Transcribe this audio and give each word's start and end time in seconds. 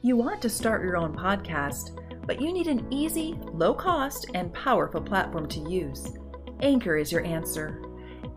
You 0.00 0.16
want 0.16 0.40
to 0.42 0.48
start 0.48 0.84
your 0.84 0.96
own 0.96 1.12
podcast, 1.12 1.98
but 2.24 2.40
you 2.40 2.52
need 2.52 2.68
an 2.68 2.86
easy, 2.88 3.36
low 3.52 3.74
cost, 3.74 4.26
and 4.32 4.54
powerful 4.54 5.00
platform 5.00 5.48
to 5.48 5.68
use. 5.68 6.16
Anchor 6.60 6.96
is 6.96 7.10
your 7.10 7.24
answer. 7.24 7.82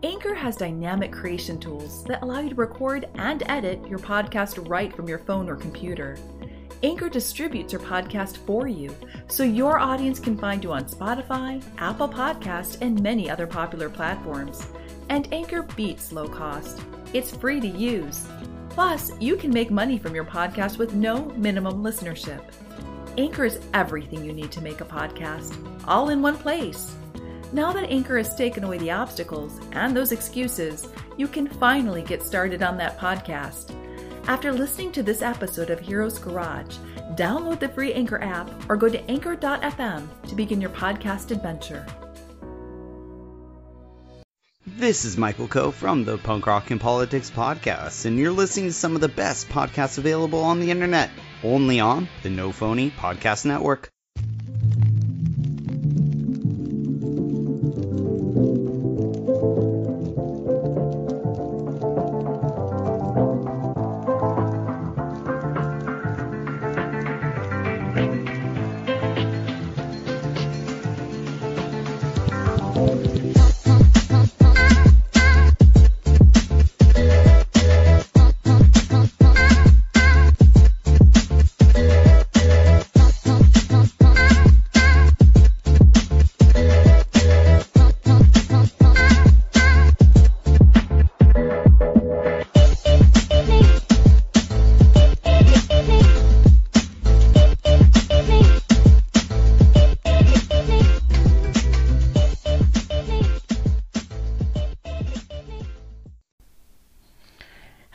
Anchor 0.02 0.34
has 0.34 0.56
dynamic 0.56 1.12
creation 1.12 1.60
tools 1.60 2.02
that 2.04 2.20
allow 2.22 2.40
you 2.40 2.48
to 2.48 2.56
record 2.56 3.08
and 3.14 3.44
edit 3.46 3.86
your 3.86 4.00
podcast 4.00 4.68
right 4.68 4.92
from 4.92 5.08
your 5.08 5.20
phone 5.20 5.48
or 5.48 5.54
computer. 5.54 6.18
Anchor 6.82 7.08
distributes 7.08 7.72
your 7.72 7.82
podcast 7.82 8.38
for 8.38 8.66
you 8.66 8.92
so 9.28 9.44
your 9.44 9.78
audience 9.78 10.18
can 10.18 10.36
find 10.36 10.64
you 10.64 10.72
on 10.72 10.86
Spotify, 10.86 11.62
Apple 11.78 12.08
Podcast, 12.08 12.78
and 12.80 13.00
many 13.00 13.30
other 13.30 13.46
popular 13.46 13.88
platforms. 13.88 14.66
And 15.10 15.32
Anchor 15.32 15.62
beats 15.62 16.10
low 16.10 16.26
cost. 16.26 16.80
It's 17.12 17.30
free 17.36 17.60
to 17.60 17.68
use. 17.68 18.26
Plus, 18.72 19.12
you 19.20 19.36
can 19.36 19.52
make 19.52 19.70
money 19.70 19.98
from 19.98 20.14
your 20.14 20.24
podcast 20.24 20.78
with 20.78 20.94
no 20.94 21.26
minimum 21.36 21.82
listenership. 21.82 22.42
Anchor 23.18 23.44
is 23.44 23.60
everything 23.74 24.24
you 24.24 24.32
need 24.32 24.50
to 24.50 24.62
make 24.62 24.80
a 24.80 24.86
podcast, 24.86 25.54
all 25.86 26.08
in 26.08 26.22
one 26.22 26.38
place. 26.38 26.96
Now 27.52 27.70
that 27.72 27.90
Anchor 27.90 28.16
has 28.16 28.34
taken 28.34 28.64
away 28.64 28.78
the 28.78 28.90
obstacles 28.90 29.60
and 29.72 29.94
those 29.94 30.10
excuses, 30.10 30.88
you 31.18 31.28
can 31.28 31.48
finally 31.48 32.00
get 32.00 32.22
started 32.22 32.62
on 32.62 32.78
that 32.78 32.98
podcast. 32.98 33.76
After 34.26 34.50
listening 34.52 34.90
to 34.92 35.02
this 35.02 35.20
episode 35.20 35.68
of 35.68 35.78
Heroes 35.78 36.18
Garage, 36.18 36.78
download 37.14 37.60
the 37.60 37.68
free 37.68 37.92
Anchor 37.92 38.22
app 38.22 38.50
or 38.70 38.76
go 38.76 38.88
to 38.88 39.10
anchor.fm 39.10 40.08
to 40.26 40.34
begin 40.34 40.62
your 40.62 40.70
podcast 40.70 41.30
adventure. 41.30 41.84
This 44.82 45.04
is 45.04 45.16
Michael 45.16 45.46
Coe 45.46 45.70
from 45.70 46.02
the 46.04 46.18
Punk 46.18 46.44
Rock 46.44 46.72
and 46.72 46.80
Politics 46.80 47.30
Podcast, 47.30 48.04
and 48.04 48.18
you're 48.18 48.32
listening 48.32 48.66
to 48.66 48.72
some 48.72 48.96
of 48.96 49.00
the 49.00 49.06
best 49.06 49.48
podcasts 49.48 49.96
available 49.96 50.40
on 50.40 50.58
the 50.58 50.72
internet, 50.72 51.08
only 51.44 51.78
on 51.78 52.08
the 52.24 52.30
No 52.30 52.50
Phony 52.50 52.90
Podcast 52.90 53.44
Network. 53.44 53.92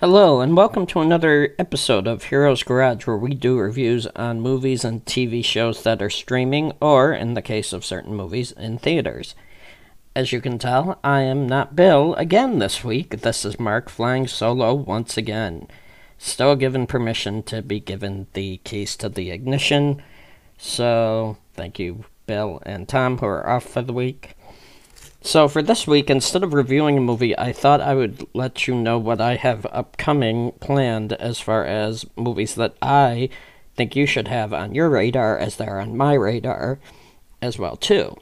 Hello, 0.09 0.39
and 0.39 0.55
welcome 0.55 0.85
to 0.87 1.01
another 1.01 1.53
episode 1.59 2.07
of 2.07 2.23
Heroes 2.23 2.63
Garage, 2.63 3.05
where 3.05 3.17
we 3.17 3.33
do 3.33 3.59
reviews 3.59 4.07
on 4.15 4.39
movies 4.39 4.85
and 4.85 5.03
TV 5.03 5.43
shows 5.43 5.83
that 5.83 6.01
are 6.01 6.09
streaming, 6.09 6.71
or, 6.79 7.11
in 7.11 7.33
the 7.33 7.41
case 7.41 7.73
of 7.73 7.83
certain 7.83 8.15
movies, 8.15 8.53
in 8.53 8.77
theaters. 8.77 9.35
As 10.15 10.31
you 10.31 10.39
can 10.39 10.59
tell, 10.59 10.97
I 11.03 11.23
am 11.23 11.45
not 11.45 11.75
Bill 11.75 12.15
again 12.15 12.59
this 12.59 12.85
week. 12.85 13.19
This 13.19 13.43
is 13.43 13.59
Mark 13.59 13.89
flying 13.89 14.27
solo 14.27 14.73
once 14.73 15.17
again. 15.17 15.67
Still 16.17 16.55
given 16.55 16.87
permission 16.87 17.43
to 17.43 17.61
be 17.61 17.81
given 17.81 18.27
the 18.31 18.61
keys 18.63 18.95
to 18.95 19.09
the 19.09 19.29
ignition, 19.31 20.01
so 20.57 21.35
thank 21.53 21.79
you, 21.79 22.05
Bill 22.27 22.61
and 22.65 22.87
Tom, 22.87 23.17
who 23.17 23.25
are 23.25 23.45
off 23.45 23.65
for 23.65 23.81
the 23.81 23.91
week. 23.91 24.36
So, 25.21 25.47
for 25.47 25.61
this 25.61 25.87
week, 25.87 26.09
instead 26.09 26.43
of 26.43 26.53
reviewing 26.53 26.97
a 26.97 27.01
movie, 27.01 27.37
I 27.37 27.51
thought 27.51 27.81
I 27.81 27.95
would 27.95 28.25
let 28.33 28.67
you 28.67 28.75
know 28.75 28.97
what 28.97 29.19
I 29.19 29.35
have 29.35 29.65
upcoming 29.71 30.53
planned 30.59 31.13
as 31.13 31.39
far 31.39 31.65
as 31.65 32.05
movies 32.15 32.55
that 32.55 32.75
I 32.81 33.29
think 33.75 33.95
you 33.95 34.05
should 34.05 34.27
have 34.27 34.53
on 34.53 34.73
your 34.73 34.89
radar 34.89 35.37
as 35.37 35.55
they're 35.55 35.79
on 35.79 35.97
my 35.97 36.13
radar 36.13 36.79
as 37.41 37.59
well 37.59 37.75
too. 37.75 38.15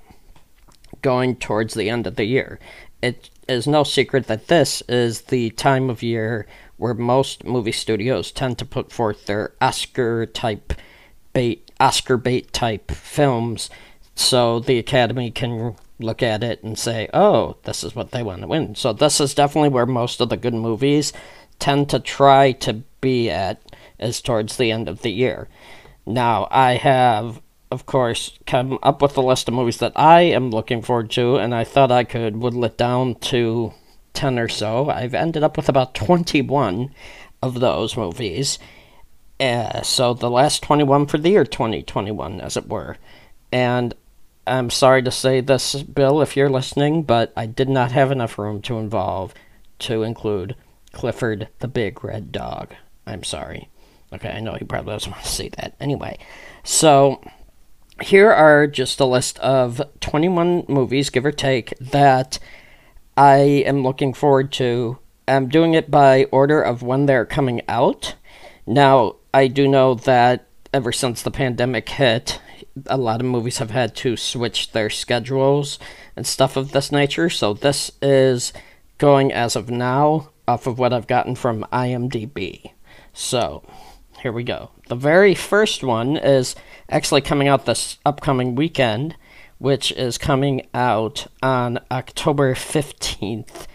Going 1.01 1.35
towards 1.35 1.73
the 1.73 1.89
end 1.89 2.07
of 2.07 2.15
the 2.15 2.25
year. 2.25 2.59
It 3.01 3.29
is 3.47 3.67
no 3.67 3.83
secret 3.83 4.27
that 4.27 4.47
this 4.47 4.81
is 4.89 5.21
the 5.23 5.51
time 5.51 5.89
of 5.89 6.01
year 6.01 6.47
where 6.77 6.93
most 6.93 7.45
movie 7.45 7.71
studios 7.71 8.31
tend 8.31 8.57
to 8.57 8.65
put 8.65 8.91
forth 8.91 9.25
their 9.25 9.53
Oscar 9.61 10.25
type 10.25 10.73
bait 11.33 11.69
Oscar 11.79 12.17
bait 12.17 12.51
type 12.51 12.89
films 12.91 13.69
so 14.15 14.59
the 14.59 14.79
Academy 14.79 15.29
can 15.29 15.75
look 15.99 16.21
at 16.21 16.43
it 16.43 16.63
and 16.63 16.77
say, 16.77 17.09
oh, 17.13 17.57
this 17.63 17.83
is 17.83 17.95
what 17.95 18.11
they 18.11 18.23
want 18.23 18.41
to 18.41 18.47
win. 18.47 18.75
So 18.75 18.93
this 18.93 19.19
is 19.21 19.33
definitely 19.33 19.69
where 19.69 19.85
most 19.85 20.21
of 20.21 20.29
the 20.29 20.37
good 20.37 20.53
movies 20.53 21.13
tend 21.59 21.89
to 21.89 21.99
try 21.99 22.51
to 22.51 22.83
be 23.01 23.29
at, 23.29 23.61
is 23.99 24.21
towards 24.21 24.57
the 24.57 24.71
end 24.71 24.89
of 24.89 25.01
the 25.01 25.11
year. 25.11 25.47
Now, 26.05 26.47
I 26.51 26.73
have, 26.73 27.41
of 27.71 27.85
course, 27.85 28.37
come 28.45 28.77
up 28.83 29.01
with 29.01 29.17
a 29.17 29.21
list 29.21 29.47
of 29.47 29.53
movies 29.53 29.77
that 29.77 29.93
I 29.95 30.21
am 30.21 30.51
looking 30.51 30.81
forward 30.81 31.11
to, 31.11 31.37
and 31.37 31.55
I 31.55 31.63
thought 31.63 31.91
I 31.91 32.03
could 32.03 32.37
whittle 32.37 32.65
it 32.65 32.77
down 32.77 33.15
to 33.15 33.73
10 34.13 34.37
or 34.37 34.49
so. 34.49 34.89
I've 34.89 35.13
ended 35.13 35.43
up 35.43 35.57
with 35.57 35.69
about 35.69 35.95
21 35.95 36.93
of 37.41 37.59
those 37.59 37.97
movies. 37.97 38.59
Uh, 39.39 39.81
so 39.81 40.13
the 40.13 40.29
last 40.29 40.63
21 40.63 41.07
for 41.07 41.17
the 41.17 41.29
year 41.29 41.45
2021, 41.45 42.39
as 42.41 42.57
it 42.57 42.67
were. 42.67 42.97
And 43.51 43.93
I'm 44.47 44.69
sorry 44.69 45.01
to 45.03 45.11
say 45.11 45.41
this, 45.41 45.81
Bill, 45.81 46.21
if 46.21 46.37
you're 46.37 46.49
listening, 46.49 47.03
but 47.03 47.33
I 47.35 47.45
did 47.45 47.69
not 47.69 47.91
have 47.91 48.11
enough 48.11 48.37
room 48.37 48.61
to 48.63 48.77
involve 48.77 49.33
to 49.79 50.03
include 50.03 50.55
Clifford 50.91 51.49
the 51.59 51.67
Big 51.67 52.03
Red 52.03 52.31
Dog. 52.31 52.73
I'm 53.07 53.23
sorry. 53.23 53.69
Okay, 54.13 54.29
I 54.29 54.39
know 54.39 54.53
he 54.53 54.65
probably 54.65 54.93
doesn't 54.93 55.11
want 55.13 55.23
to 55.23 55.29
see 55.29 55.49
that. 55.57 55.75
Anyway, 55.79 56.17
so 56.63 57.21
here 58.01 58.31
are 58.31 58.67
just 58.67 58.99
a 58.99 59.05
list 59.05 59.39
of 59.39 59.81
21 60.01 60.65
movies, 60.67 61.09
give 61.09 61.25
or 61.25 61.31
take, 61.31 61.77
that 61.79 62.39
I 63.17 63.37
am 63.65 63.83
looking 63.83 64.13
forward 64.13 64.51
to. 64.53 64.99
I'm 65.27 65.49
doing 65.49 65.73
it 65.73 65.89
by 65.89 66.25
order 66.25 66.61
of 66.61 66.83
when 66.83 67.07
they're 67.07 67.25
coming 67.25 67.61
out. 67.67 68.15
Now, 68.67 69.15
I 69.33 69.47
do 69.47 69.67
know 69.67 69.95
that 69.95 70.47
ever 70.73 70.91
since 70.91 71.21
the 71.21 71.31
pandemic 71.31 71.89
hit, 71.89 72.39
a 72.87 72.97
lot 72.97 73.21
of 73.21 73.27
movies 73.27 73.59
have 73.59 73.71
had 73.71 73.95
to 73.95 74.17
switch 74.17 74.71
their 74.71 74.89
schedules 74.89 75.79
and 76.15 76.27
stuff 76.27 76.57
of 76.57 76.71
this 76.71 76.91
nature. 76.91 77.29
So 77.29 77.53
this 77.53 77.91
is 78.01 78.53
going 78.97 79.31
as 79.31 79.55
of 79.55 79.69
now 79.69 80.29
off 80.47 80.67
of 80.67 80.77
what 80.77 80.93
I've 80.93 81.07
gotten 81.07 81.35
from 81.35 81.65
IMDb. 81.71 82.71
So 83.13 83.63
here 84.21 84.31
we 84.31 84.43
go. 84.43 84.71
The 84.87 84.95
very 84.95 85.35
first 85.35 85.83
one 85.83 86.17
is 86.17 86.55
actually 86.89 87.21
coming 87.21 87.47
out 87.47 87.65
this 87.65 87.97
upcoming 88.05 88.55
weekend, 88.55 89.15
which 89.57 89.91
is 89.93 90.17
coming 90.17 90.67
out 90.73 91.27
on 91.41 91.79
October 91.89 92.53
15th. 92.53 93.67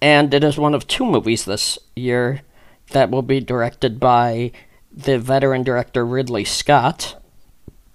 And 0.00 0.32
it 0.32 0.44
is 0.44 0.58
one 0.58 0.74
of 0.74 0.86
two 0.86 1.04
movies 1.04 1.44
this 1.44 1.78
year 1.96 2.42
that 2.90 3.10
will 3.10 3.22
be 3.22 3.40
directed 3.40 4.00
by 4.00 4.52
the 4.92 5.18
veteran 5.18 5.62
director 5.62 6.04
Ridley 6.04 6.44
Scott 6.44 7.17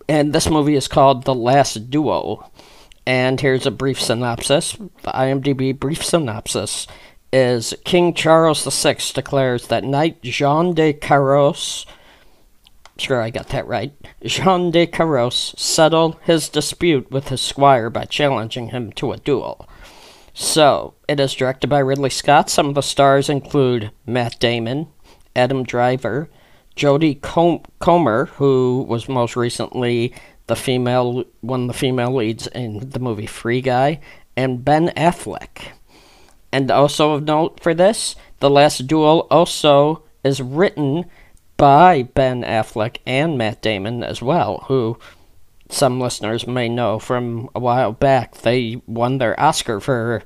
and 0.08 0.34
this 0.34 0.50
movie 0.50 0.76
is 0.76 0.88
called 0.88 1.24
The 1.24 1.36
Last 1.36 1.90
Duel. 1.90 2.52
And 3.06 3.40
here's 3.40 3.66
a 3.66 3.72
brief 3.72 4.02
synopsis. 4.02 4.74
The 4.74 5.12
IMDb 5.12 5.78
brief 5.78 6.04
synopsis 6.04 6.88
is 7.34 7.74
King 7.84 8.14
Charles 8.14 8.64
VI 8.64 8.98
declares 9.14 9.68
that 9.68 9.84
knight 9.84 10.22
Jean 10.22 10.74
de 10.74 10.94
Carros, 10.94 11.86
sure 12.98 13.22
I 13.22 13.32
got 13.32 13.50
that 13.50 13.68
right, 13.68 13.92
Jean 14.24 14.72
de 14.72 14.86
Carros 14.86 15.58
settled 15.60 16.16
his 16.22 16.48
dispute 16.48 17.10
with 17.12 17.30
his 17.30 17.42
squire 17.42 17.90
by 17.90 18.06
challenging 18.06 18.70
him 18.70 18.92
to 18.94 19.12
a 19.12 19.18
duel. 19.18 19.68
So, 20.36 20.94
it 21.08 21.20
is 21.20 21.34
directed 21.34 21.68
by 21.68 21.80
Ridley 21.80 22.10
Scott. 22.10 22.50
Some 22.50 22.70
of 22.70 22.76
the 22.76 22.82
stars 22.82 23.30
include 23.30 23.92
Matt 24.06 24.40
Damon, 24.40 24.88
Adam 25.36 25.64
Driver, 25.64 26.30
Jodie 26.76 27.22
Com- 27.22 27.62
Comer, 27.80 28.26
who 28.26 28.86
was 28.88 29.08
most 29.08 29.36
recently 29.36 30.14
the 30.48 30.56
female 30.56 31.24
one 31.42 31.62
of 31.62 31.68
the 31.68 31.74
female 31.74 32.14
leads 32.14 32.48
in 32.48 32.90
the 32.90 33.00
movie 33.00 33.26
Free 33.26 33.62
Guy, 33.62 34.00
and 34.36 34.66
Ben 34.66 34.90
Affleck. 34.90 35.72
And 36.52 36.70
also 36.70 37.14
of 37.14 37.24
note 37.24 37.60
for 37.60 37.74
this, 37.74 38.16
The 38.40 38.50
Last 38.50 38.88
Duel 38.88 39.28
also 39.32 40.04
is 40.24 40.42
written 40.42 41.06
by 41.58 42.04
Ben 42.04 42.44
Affleck 42.44 42.98
and 43.06 43.38
Matt 43.38 43.62
Damon 43.62 44.04
as 44.04 44.22
well, 44.22 44.66
who 44.68 44.98
some 45.70 46.00
listeners 46.00 46.46
may 46.46 46.70
know 46.70 47.00
from 47.00 47.50
a 47.56 47.60
while 47.60 47.92
back. 47.92 48.36
They 48.38 48.82
won 48.86 49.18
their 49.18 49.40
Oscar 49.40 49.80
for 49.80 50.24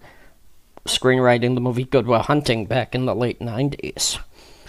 screenwriting 0.85 1.53
the 1.55 1.61
movie 1.61 1.83
Good 1.83 2.07
Will 2.07 2.23
Hunting 2.23 2.65
back 2.65 2.95
in 2.95 3.05
the 3.05 3.15
late 3.15 3.39
90s. 3.39 4.19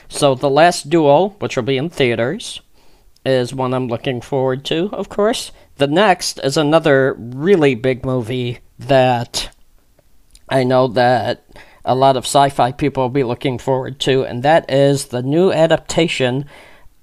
So, 0.09 0.35
The 0.35 0.51
Last 0.51 0.89
Duel, 0.89 1.37
which 1.39 1.57
will 1.57 1.65
be 1.65 1.77
in 1.77 1.91
theaters, 1.91 2.61
is 3.25 3.55
one 3.55 3.75
I'm 3.75 3.89
looking 3.89 4.21
forward 4.21 4.65
to, 4.67 4.89
of 4.93 5.09
course. 5.09 5.53
The 5.77 5.87
next 5.87 6.39
is 6.43 6.57
another 6.57 7.15
really 7.19 7.75
big 7.75 8.05
movie 8.05 8.61
that 8.79 9.55
I 10.49 10.65
know 10.65 10.89
that 10.89 11.45
a 11.85 11.95
lot 11.95 12.17
of 12.17 12.25
sci 12.25 12.49
fi 12.49 12.73
people 12.73 13.05
will 13.05 13.11
be 13.11 13.25
looking 13.25 13.59
forward 13.59 14.01
to, 14.01 14.25
and 14.25 14.43
that 14.43 14.71
is 14.71 15.07
the 15.07 15.23
new 15.23 15.53
adaptation 15.53 16.47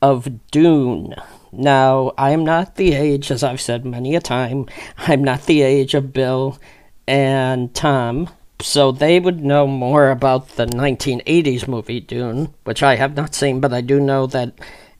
of 0.02 0.48
Dune. 0.52 1.16
Now, 1.52 2.12
I 2.18 2.32
am 2.32 2.44
not 2.44 2.76
the 2.76 2.94
age, 2.94 3.32
as 3.32 3.44
I've 3.44 3.62
said 3.62 3.86
many 3.86 4.16
a 4.16 4.22
time, 4.22 4.66
I'm 4.98 5.24
not 5.24 5.46
the 5.46 5.62
age 5.62 5.94
of 5.94 6.12
Bill 6.12 6.60
and 7.08 7.74
Tom, 7.74 8.30
so 8.62 8.92
they 8.92 9.20
would 9.20 9.44
know 9.44 9.68
more 9.68 10.10
about 10.10 10.50
the 10.50 10.66
1980s 10.66 11.68
movie 11.68 12.00
Dune, 12.00 12.54
which 12.64 12.82
I 12.82 12.96
have 12.96 13.16
not 13.16 13.36
seen, 13.36 13.60
but 13.60 13.74
I 13.74 13.82
do 13.82 14.00
know 14.00 14.28
that 14.28 14.54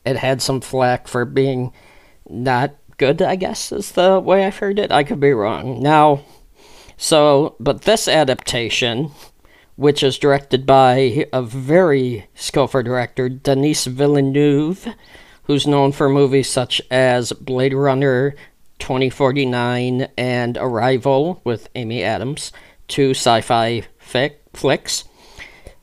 it 0.06 0.18
had 0.18 0.42
some 0.42 0.62
flack 0.62 1.08
for 1.08 1.26
being 1.26 1.74
not 2.30 2.76
good, 2.98 3.22
I 3.22 3.36
guess, 3.36 3.72
is 3.72 3.92
the 3.94 4.20
way 4.20 4.46
I've 4.46 4.58
heard 4.58 4.80
it. 4.80 4.92
I 4.92 5.04
could 5.04 5.20
be 5.20 5.32
wrong. 5.32 5.82
Now, 5.82 6.22
so, 6.98 7.56
but 7.60 7.82
this 7.82 8.08
adaptation, 8.08 9.12
which 9.76 10.04
is 10.04 10.18
directed 10.18 10.66
by 10.66 11.26
a 11.34 11.42
very 11.42 12.28
skillful 12.36 12.84
director, 12.84 13.30
Denis 13.30 13.86
Villeneuve, 13.86 14.88
who's 15.44 15.68
known 15.68 15.92
for 15.92 16.10
movies 16.10 16.50
such 16.50 16.82
as 16.90 17.34
Blade 17.34 17.74
Runner 17.74 18.36
2049 18.80 20.08
and 20.18 20.58
Arrival 20.58 21.42
with 21.44 21.70
Amy 21.76 22.04
Adams, 22.04 22.52
two 22.88 23.12
sci 23.12 23.42
fi 23.42 23.84
flicks. 24.54 25.04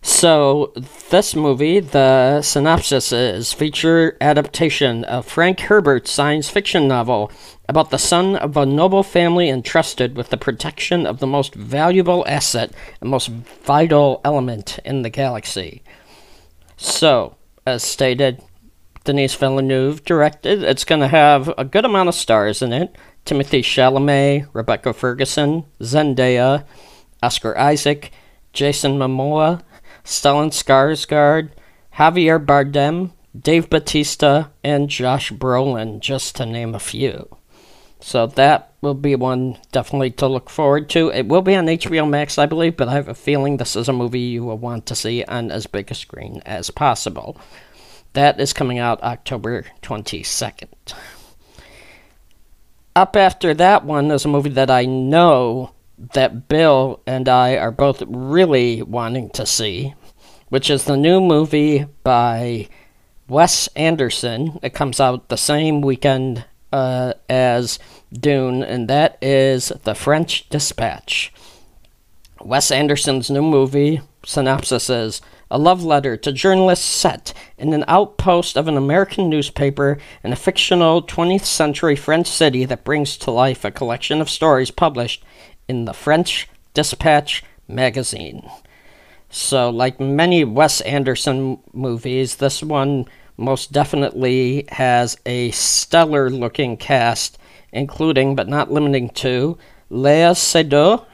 So, 0.04 0.72
this 1.10 1.36
movie, 1.36 1.78
the 1.78 2.42
synopsis 2.42 3.12
is 3.12 3.52
feature 3.52 4.16
adaptation 4.20 5.04
of 5.04 5.26
Frank 5.26 5.60
Herbert's 5.60 6.10
science 6.10 6.50
fiction 6.50 6.88
novel 6.88 7.30
about 7.68 7.90
the 7.90 7.98
son 7.98 8.34
of 8.34 8.56
a 8.56 8.66
noble 8.66 9.04
family 9.04 9.48
entrusted 9.48 10.16
with 10.16 10.30
the 10.30 10.36
protection 10.36 11.06
of 11.06 11.20
the 11.20 11.26
most 11.28 11.54
valuable 11.54 12.24
asset 12.26 12.72
and 13.00 13.10
most 13.10 13.28
vital 13.28 14.20
element 14.24 14.80
in 14.84 15.02
the 15.02 15.10
galaxy. 15.10 15.84
So, 16.76 17.36
as 17.64 17.84
stated, 17.84 18.42
Denis 19.04 19.36
Villeneuve 19.36 20.04
directed. 20.04 20.64
It's 20.64 20.84
going 20.84 21.00
to 21.00 21.08
have 21.08 21.52
a 21.56 21.64
good 21.64 21.84
amount 21.84 22.08
of 22.08 22.16
stars 22.16 22.60
in 22.60 22.72
it. 22.72 22.96
Timothy 23.24 23.62
Chalamet, 23.62 24.48
Rebecca 24.52 24.92
Ferguson, 24.92 25.64
Zendaya, 25.80 26.64
Oscar 27.22 27.56
Isaac, 27.58 28.10
Jason 28.52 28.98
Momoa, 28.98 29.62
Stellan 30.04 30.50
Skarsgård, 30.50 31.50
Javier 31.96 32.44
Bardem, 32.44 33.12
Dave 33.38 33.70
Batista, 33.70 34.48
and 34.64 34.88
Josh 34.88 35.32
Brolin, 35.32 36.00
just 36.00 36.36
to 36.36 36.46
name 36.46 36.74
a 36.74 36.80
few. 36.80 37.36
So 38.00 38.26
that 38.26 38.74
will 38.80 38.94
be 38.94 39.14
one 39.14 39.58
definitely 39.70 40.10
to 40.12 40.26
look 40.26 40.50
forward 40.50 40.88
to. 40.90 41.10
It 41.10 41.28
will 41.28 41.40
be 41.40 41.54
on 41.54 41.66
HBO 41.66 42.08
Max, 42.08 42.36
I 42.36 42.46
believe, 42.46 42.76
but 42.76 42.88
I 42.88 42.94
have 42.94 43.08
a 43.08 43.14
feeling 43.14 43.56
this 43.56 43.76
is 43.76 43.88
a 43.88 43.92
movie 43.92 44.20
you 44.20 44.44
will 44.44 44.58
want 44.58 44.86
to 44.86 44.96
see 44.96 45.22
on 45.24 45.52
as 45.52 45.66
big 45.66 45.90
a 45.90 45.94
screen 45.94 46.42
as 46.44 46.70
possible. 46.70 47.40
That 48.14 48.40
is 48.40 48.52
coming 48.52 48.78
out 48.78 49.02
October 49.02 49.66
22nd. 49.82 50.68
Up 52.94 53.16
after 53.16 53.54
that 53.54 53.84
one 53.84 54.10
is 54.10 54.24
a 54.24 54.28
movie 54.28 54.50
that 54.50 54.70
I 54.70 54.84
know 54.84 55.70
that 56.14 56.48
Bill 56.48 57.00
and 57.06 57.28
I 57.28 57.56
are 57.56 57.70
both 57.70 58.02
really 58.06 58.82
wanting 58.82 59.30
to 59.30 59.46
see, 59.46 59.94
which 60.48 60.68
is 60.68 60.84
the 60.84 60.96
new 60.96 61.20
movie 61.20 61.86
by 62.02 62.68
Wes 63.28 63.68
Anderson. 63.68 64.58
It 64.62 64.74
comes 64.74 65.00
out 65.00 65.28
the 65.28 65.36
same 65.36 65.80
weekend 65.80 66.44
uh, 66.72 67.14
as 67.28 67.78
Dune, 68.12 68.62
and 68.62 68.88
that 68.88 69.18
is 69.22 69.72
The 69.84 69.94
French 69.94 70.48
Dispatch. 70.48 71.32
Wes 72.40 72.70
Anderson's 72.70 73.30
new 73.30 73.42
movie 73.42 74.00
synopsis 74.24 74.90
is 74.90 75.20
a 75.50 75.58
love 75.58 75.84
letter 75.84 76.16
to 76.16 76.32
journalists 76.32 76.84
set 76.84 77.34
in 77.58 77.74
an 77.74 77.84
outpost 77.86 78.56
of 78.56 78.68
an 78.68 78.76
American 78.76 79.28
newspaper 79.28 79.98
in 80.24 80.32
a 80.32 80.36
fictional 80.36 81.02
20th 81.02 81.44
century 81.44 81.94
French 81.94 82.26
city 82.26 82.64
that 82.64 82.84
brings 82.84 83.16
to 83.18 83.30
life 83.30 83.64
a 83.64 83.70
collection 83.70 84.20
of 84.20 84.30
stories 84.30 84.70
published 84.70 85.22
in 85.68 85.84
the 85.84 85.92
French 85.92 86.48
Dispatch 86.74 87.42
magazine. 87.68 88.48
So, 89.28 89.70
like 89.70 89.98
many 89.98 90.44
Wes 90.44 90.80
Anderson 90.82 91.58
movies, 91.72 92.36
this 92.36 92.62
one 92.62 93.06
most 93.36 93.72
definitely 93.72 94.66
has 94.68 95.16
a 95.24 95.50
stellar 95.52 96.28
looking 96.28 96.76
cast, 96.76 97.38
including 97.72 98.34
but 98.36 98.48
not 98.48 98.70
limiting 98.70 99.08
to 99.10 99.56
Léa 99.90 100.34
Seydoux. 100.34 101.04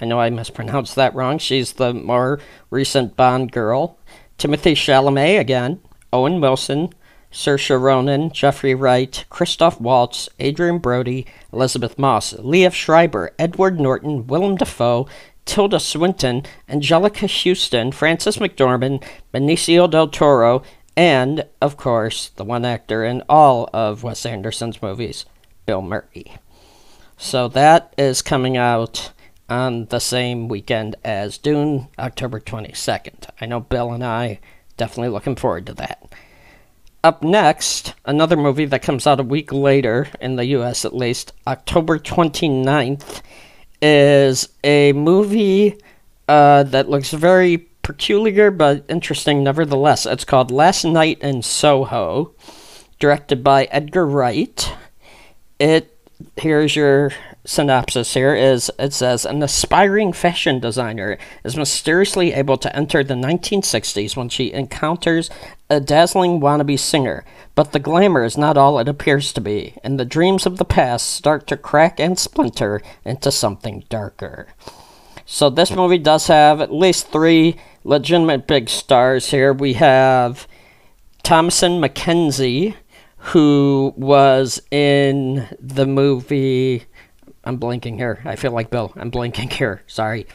I 0.00 0.04
know 0.04 0.20
I 0.20 0.30
mispronounced 0.30 0.96
that 0.96 1.14
wrong. 1.14 1.38
She's 1.38 1.74
the 1.74 1.94
more 1.94 2.40
recent 2.70 3.16
Bond 3.16 3.52
girl. 3.52 3.98
Timothy 4.36 4.74
Chalamet 4.74 5.38
again, 5.38 5.80
Owen 6.12 6.40
Wilson, 6.40 6.92
Saoirse 7.32 7.80
Ronan, 7.80 8.30
Jeffrey 8.30 8.74
Wright, 8.74 9.24
Christoph 9.30 9.80
Waltz, 9.80 10.28
Adrien 10.38 10.78
Brody, 10.78 11.26
Elisabeth 11.52 11.98
Moss, 11.98 12.34
Liev 12.34 12.72
Schreiber, 12.72 13.32
Edward 13.38 13.80
Norton, 13.80 14.26
Willem 14.26 14.56
Dafoe, 14.56 15.08
Tilda 15.44 15.80
Swinton, 15.80 16.44
Anjelica 16.68 17.26
Huston, 17.26 17.90
Frances 17.90 18.36
McDormand, 18.36 19.02
Benicio 19.32 19.90
del 19.90 20.08
Toro, 20.08 20.62
and, 20.96 21.46
of 21.60 21.76
course, 21.76 22.28
the 22.36 22.44
one 22.44 22.64
actor 22.64 23.02
in 23.04 23.22
all 23.28 23.68
of 23.72 24.02
Wes 24.02 24.26
Anderson's 24.26 24.82
movies, 24.82 25.24
Bill 25.64 25.82
Murray. 25.82 26.36
So 27.16 27.48
that 27.48 27.94
is 27.96 28.20
coming 28.20 28.56
out 28.56 29.10
on 29.48 29.86
the 29.86 30.00
same 30.00 30.48
weekend 30.48 30.96
as 31.04 31.38
Dune, 31.38 31.88
October 31.98 32.40
22nd. 32.40 33.28
I 33.40 33.46
know 33.46 33.60
Bill 33.60 33.92
and 33.92 34.04
I 34.04 34.38
definitely 34.76 35.10
looking 35.10 35.36
forward 35.36 35.66
to 35.66 35.74
that. 35.74 36.02
Up 37.04 37.24
next, 37.24 37.94
another 38.04 38.36
movie 38.36 38.64
that 38.66 38.82
comes 38.82 39.08
out 39.08 39.18
a 39.18 39.24
week 39.24 39.52
later, 39.52 40.06
in 40.20 40.36
the 40.36 40.44
US 40.46 40.84
at 40.84 40.94
least, 40.94 41.32
October 41.48 41.98
29th, 41.98 43.22
is 43.80 44.48
a 44.62 44.92
movie 44.92 45.80
uh, 46.28 46.62
that 46.62 46.88
looks 46.88 47.10
very 47.10 47.58
peculiar 47.82 48.52
but 48.52 48.84
interesting 48.88 49.42
nevertheless. 49.42 50.06
It's 50.06 50.24
called 50.24 50.52
Last 50.52 50.84
Night 50.84 51.18
in 51.20 51.42
Soho, 51.42 52.36
directed 53.00 53.42
by 53.42 53.64
Edgar 53.64 54.06
Wright. 54.06 54.72
It 55.58 55.88
here's 56.36 56.76
your 56.76 57.10
synopsis 57.44 58.14
here 58.14 58.34
is 58.34 58.70
it 58.78 58.92
says 58.92 59.24
an 59.24 59.42
aspiring 59.42 60.12
fashion 60.12 60.60
designer 60.60 61.18
is 61.42 61.56
mysteriously 61.56 62.32
able 62.32 62.56
to 62.56 62.74
enter 62.76 63.02
the 63.02 63.14
1960s 63.14 64.16
when 64.16 64.28
she 64.28 64.52
encounters 64.52 65.28
a 65.72 65.80
dazzling 65.80 66.40
wannabe 66.40 66.78
singer 66.78 67.24
but 67.54 67.72
the 67.72 67.78
glamour 67.78 68.24
is 68.24 68.36
not 68.36 68.56
all 68.56 68.78
it 68.78 68.88
appears 68.88 69.32
to 69.32 69.40
be 69.40 69.74
and 69.82 69.98
the 69.98 70.04
dreams 70.04 70.46
of 70.46 70.58
the 70.58 70.64
past 70.64 71.10
start 71.10 71.46
to 71.46 71.56
crack 71.56 71.98
and 71.98 72.18
splinter 72.18 72.80
into 73.04 73.30
something 73.30 73.84
darker 73.88 74.48
so 75.24 75.48
this 75.48 75.70
movie 75.70 75.98
does 75.98 76.26
have 76.26 76.60
at 76.60 76.72
least 76.72 77.08
three 77.08 77.56
legitimate 77.84 78.46
big 78.46 78.68
stars 78.68 79.30
here 79.30 79.52
we 79.52 79.74
have 79.74 80.46
thomasin 81.22 81.80
mckenzie 81.80 82.74
who 83.16 83.94
was 83.96 84.60
in 84.70 85.48
the 85.60 85.86
movie 85.86 86.84
I'm 87.44 87.56
blinking 87.56 87.98
here. 87.98 88.20
I 88.24 88.36
feel 88.36 88.52
like 88.52 88.70
Bill. 88.70 88.92
I'm 88.96 89.10
blinking 89.10 89.50
here. 89.50 89.82
Sorry. 89.86 90.26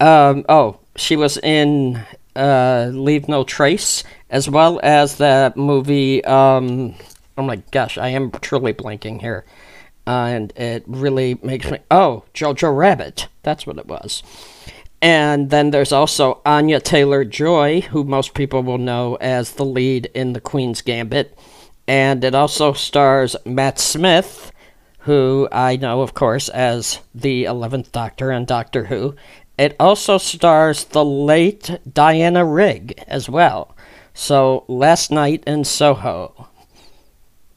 Um, 0.00 0.44
oh, 0.48 0.80
she 0.96 1.16
was 1.16 1.38
in 1.38 2.04
uh, 2.36 2.90
Leave 2.92 3.28
No 3.28 3.44
Trace, 3.44 4.04
as 4.30 4.48
well 4.48 4.80
as 4.82 5.16
that 5.16 5.56
movie. 5.56 6.24
Um, 6.24 6.94
oh 7.36 7.42
my 7.42 7.56
gosh, 7.70 7.98
I 7.98 8.08
am 8.08 8.30
truly 8.30 8.72
blanking 8.72 9.20
here. 9.20 9.44
Uh, 10.06 10.26
and 10.26 10.52
it 10.56 10.84
really 10.86 11.38
makes 11.42 11.70
me. 11.70 11.78
Oh, 11.90 12.24
Jojo 12.34 12.76
Rabbit. 12.76 13.28
That's 13.42 13.66
what 13.66 13.78
it 13.78 13.86
was. 13.86 14.22
And 15.00 15.50
then 15.50 15.70
there's 15.70 15.92
also 15.92 16.40
Anya 16.46 16.80
Taylor 16.80 17.24
Joy, 17.24 17.82
who 17.82 18.04
most 18.04 18.34
people 18.34 18.62
will 18.62 18.78
know 18.78 19.16
as 19.16 19.52
the 19.52 19.64
lead 19.64 20.06
in 20.14 20.32
The 20.32 20.40
Queen's 20.40 20.80
Gambit. 20.80 21.36
And 21.88 22.22
it 22.22 22.34
also 22.34 22.72
stars 22.72 23.36
Matt 23.44 23.78
Smith 23.80 24.52
who 25.02 25.48
I 25.50 25.76
know, 25.76 26.02
of 26.02 26.14
course, 26.14 26.48
as 26.48 27.00
the 27.14 27.44
11th 27.44 27.90
Doctor 27.90 28.32
on 28.32 28.44
Doctor 28.44 28.84
Who. 28.84 29.16
It 29.58 29.76
also 29.78 30.18
stars 30.18 30.84
the 30.84 31.04
late 31.04 31.78
Diana 31.90 32.44
Rigg 32.44 33.02
as 33.06 33.28
well. 33.28 33.76
So, 34.14 34.64
Last 34.68 35.10
Night 35.10 35.44
in 35.46 35.64
Soho. 35.64 36.48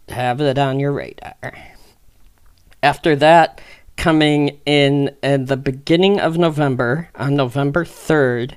Have 0.10 0.40
it 0.42 0.58
on 0.58 0.80
your 0.80 0.92
radar. 0.92 1.58
After 2.84 3.16
that, 3.16 3.60
coming 3.98 4.60
in 4.66 5.16
in 5.24 5.46
the 5.46 5.58
beginning 5.58 6.20
of 6.20 6.38
November, 6.38 7.10
on 7.16 7.36
November 7.36 7.84
3rd, 7.84 8.54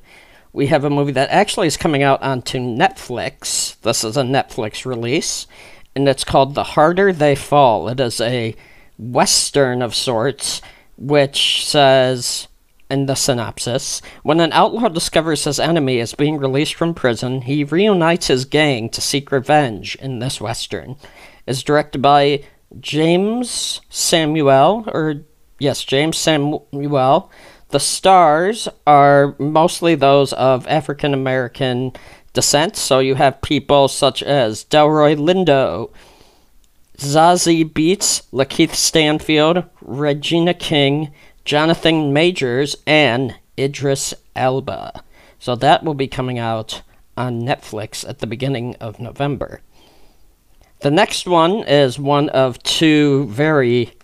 we 0.52 0.66
have 0.66 0.85
a 0.85 0.90
movie 0.90 1.12
that 1.12 1.30
actually 1.30 1.66
is 1.66 1.76
coming 1.76 2.02
out 2.02 2.23
onto 2.23 2.59
Netflix. 2.59 3.80
This 3.80 4.04
is 4.04 4.16
a 4.16 4.23
Netflix 4.23 4.85
release, 4.85 5.47
and 5.95 6.09
it's 6.09 6.25
called 6.25 6.54
The 6.54 6.64
Harder 6.64 7.12
They 7.12 7.35
Fall. 7.35 7.88
It 7.88 8.00
is 8.00 8.21
a 8.21 8.54
western 8.99 9.80
of 9.80 9.95
sorts, 9.95 10.61
which 10.97 11.64
says 11.64 12.49
in 12.90 13.07
the 13.07 13.14
synopsis 13.14 14.00
when 14.23 14.40
an 14.40 14.52
outlaw 14.52 14.88
discovers 14.88 15.45
his 15.45 15.61
enemy 15.61 15.99
is 15.99 16.14
being 16.14 16.38
released 16.38 16.75
from 16.75 16.95
prison, 16.95 17.42
he 17.42 17.64
reunites 17.64 18.28
his 18.28 18.45
gang 18.45 18.88
to 18.90 19.00
seek 19.00 19.30
revenge 19.30 19.97
in 19.97 20.18
this 20.18 20.40
western. 20.40 20.97
It's 21.47 21.62
directed 21.62 22.00
by 22.02 22.45
Jeymes 22.78 23.80
Samuel, 23.88 24.85
or 24.88 25.23
yes, 25.59 25.85
Jeymes 25.85 26.14
Samuel. 26.14 27.30
The 27.71 27.80
stars 27.80 28.68
are 28.87 29.35
mostly 29.38 29.95
those 29.95 30.33
of 30.33 30.66
African 30.66 31.12
American 31.12 31.92
descent, 32.33 32.76
so 32.76 32.99
you 32.99 33.14
have 33.16 33.42
people 33.42 33.88
such 33.88 34.23
as 34.23 34.64
Delroy 34.64 35.16
Lindo, 35.16 35.90
Zazie 36.99 37.71
Beetz, 37.71 38.23
Lakeith 38.33 38.75
Stanfield, 38.75 39.64
Regina 39.80 40.54
King, 40.54 41.12
Jonathan 41.48 42.12
Majors, 42.12 42.76
and 42.86 43.34
Idris 43.58 44.12
Elba. 44.36 45.02
So 45.38 45.56
that 45.56 45.82
will 45.82 45.94
be 45.94 46.06
coming 46.06 46.38
out 46.38 46.82
on 47.16 47.40
Netflix 47.40 48.06
at 48.06 48.18
the 48.18 48.26
beginning 48.26 48.76
of 48.82 49.00
November. 49.00 49.62
The 50.80 50.90
next 50.90 51.26
one 51.26 51.62
is 51.62 51.98
one 51.98 52.28
of 52.28 52.62
two 52.64 53.28
very 53.28 53.94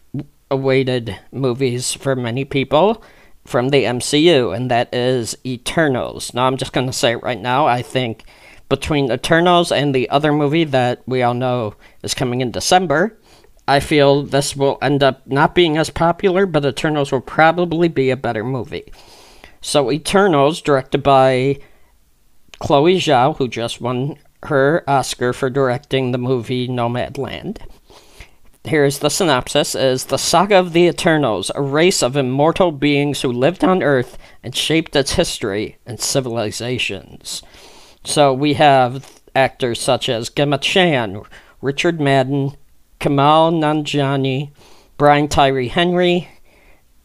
awaited 0.50 1.18
movies 1.32 1.92
for 1.92 2.16
many 2.16 2.46
people 2.46 3.04
from 3.44 3.68
the 3.68 3.84
MCU, 3.84 4.56
and 4.56 4.70
that 4.70 4.88
is 4.94 5.36
Eternals. 5.44 6.32
Now, 6.32 6.46
I'm 6.46 6.56
just 6.56 6.72
going 6.72 6.86
to 6.86 6.94
say 6.94 7.12
it 7.12 7.22
right 7.22 7.38
now. 7.38 7.66
I 7.66 7.82
think 7.82 8.24
between 8.70 9.12
Eternals 9.12 9.70
and 9.70 9.94
the 9.94 10.08
other 10.08 10.32
movie 10.32 10.64
that 10.64 11.02
we 11.06 11.22
all 11.22 11.34
know 11.34 11.74
is 12.02 12.14
coming 12.14 12.40
in 12.40 12.52
December, 12.52 13.18
I 13.66 13.80
feel 13.80 14.23
this 14.23 14.54
will 14.54 14.78
end 14.83 15.02
up 15.02 15.26
not 15.26 15.54
being 15.54 15.78
as 15.78 15.90
popular, 15.90 16.47
but 16.47 16.66
Eternals 16.66 17.11
will 17.11 17.21
probably 17.21 17.88
be 17.88 18.11
a 18.11 18.16
better 18.16 18.44
movie. 18.44 18.92
So, 19.61 19.90
Eternals, 19.90 20.61
directed 20.61 21.02
by 21.02 21.59
Chloe 22.59 22.97
Zhao, 22.97 23.37
who 23.38 23.49
just 23.49 23.80
won 23.80 24.18
her 24.44 24.85
Oscar 24.87 25.33
for 25.33 25.49
directing 25.49 26.12
the 26.12 26.18
movie 26.18 26.68
Nomadland. 26.68 27.59
Here's 28.64 29.00
the 29.00 29.11
synopsis 29.11 29.75
is 29.75 30.06
the 30.06 30.16
saga 30.16 30.56
of 30.56 30.73
the 30.73 30.87
Eternals, 30.87 31.50
a 31.54 31.61
race 31.61 32.02
of 32.02 32.16
immortal 32.16 32.73
beings 32.73 33.21
who 33.21 33.30
lived 33.30 33.62
on 33.62 33.83
Earth 33.83 34.16
and 34.42 34.56
shaped 34.56 34.97
its 34.97 35.12
history 35.14 35.76
and 35.85 36.00
civilizations. 36.00 37.42
So 38.04 38.33
we 38.33 38.54
have 38.54 39.21
actors 39.35 39.80
such 39.80 40.09
as 40.09 40.30
Gemma 40.30 40.59
Chan, 40.59 41.23
Richard 41.61 42.00
Madden, 42.00 42.56
Kumail 43.04 43.52
Nanjiani, 43.52 44.50
Brian 44.96 45.28
Tyree 45.28 45.68
Henry, 45.68 46.26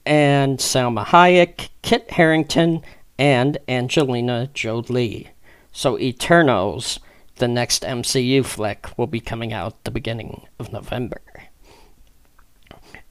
and 0.05 0.57
Salma 0.57 1.05
Hayek, 1.05 1.67
Kit 1.81 2.09
Harington, 2.11 2.83
and 3.17 3.57
Angelina 3.67 4.49
Jolie. 4.53 5.31
So 5.73 5.99
Eternals, 5.99 7.01
the 7.35 7.49
next 7.49 7.83
MCU 7.83 8.45
flick, 8.45 8.87
will 8.97 9.07
be 9.07 9.19
coming 9.19 9.51
out 9.51 9.83
the 9.83 9.91
beginning 9.91 10.47
of 10.57 10.71
November. 10.71 11.21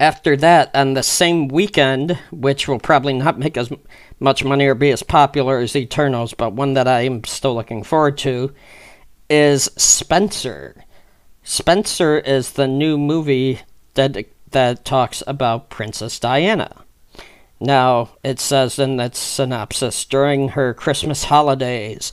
After 0.00 0.34
that, 0.38 0.74
on 0.74 0.94
the 0.94 1.02
same 1.02 1.48
weekend, 1.48 2.18
which 2.30 2.68
will 2.68 2.78
probably 2.78 3.12
not 3.12 3.38
make 3.38 3.58
as 3.58 3.70
much 4.18 4.44
money 4.44 4.64
or 4.64 4.74
be 4.74 4.92
as 4.92 5.02
popular 5.02 5.58
as 5.58 5.76
Eternals, 5.76 6.32
but 6.32 6.54
one 6.54 6.72
that 6.72 6.88
I'm 6.88 7.22
still 7.24 7.54
looking 7.54 7.82
forward 7.82 8.16
to, 8.18 8.54
is 9.28 9.64
Spencer. 9.76 10.86
Spencer 11.48 12.18
is 12.18 12.52
the 12.52 12.68
new 12.68 12.98
movie 12.98 13.60
that 13.94 14.18
that 14.50 14.84
talks 14.84 15.22
about 15.26 15.70
Princess 15.70 16.20
Diana. 16.20 16.84
Now, 17.58 18.10
it 18.22 18.38
says 18.38 18.78
in 18.78 19.00
its 19.00 19.18
synopsis 19.18 20.04
during 20.04 20.50
her 20.50 20.74
Christmas 20.74 21.24
holidays 21.24 22.12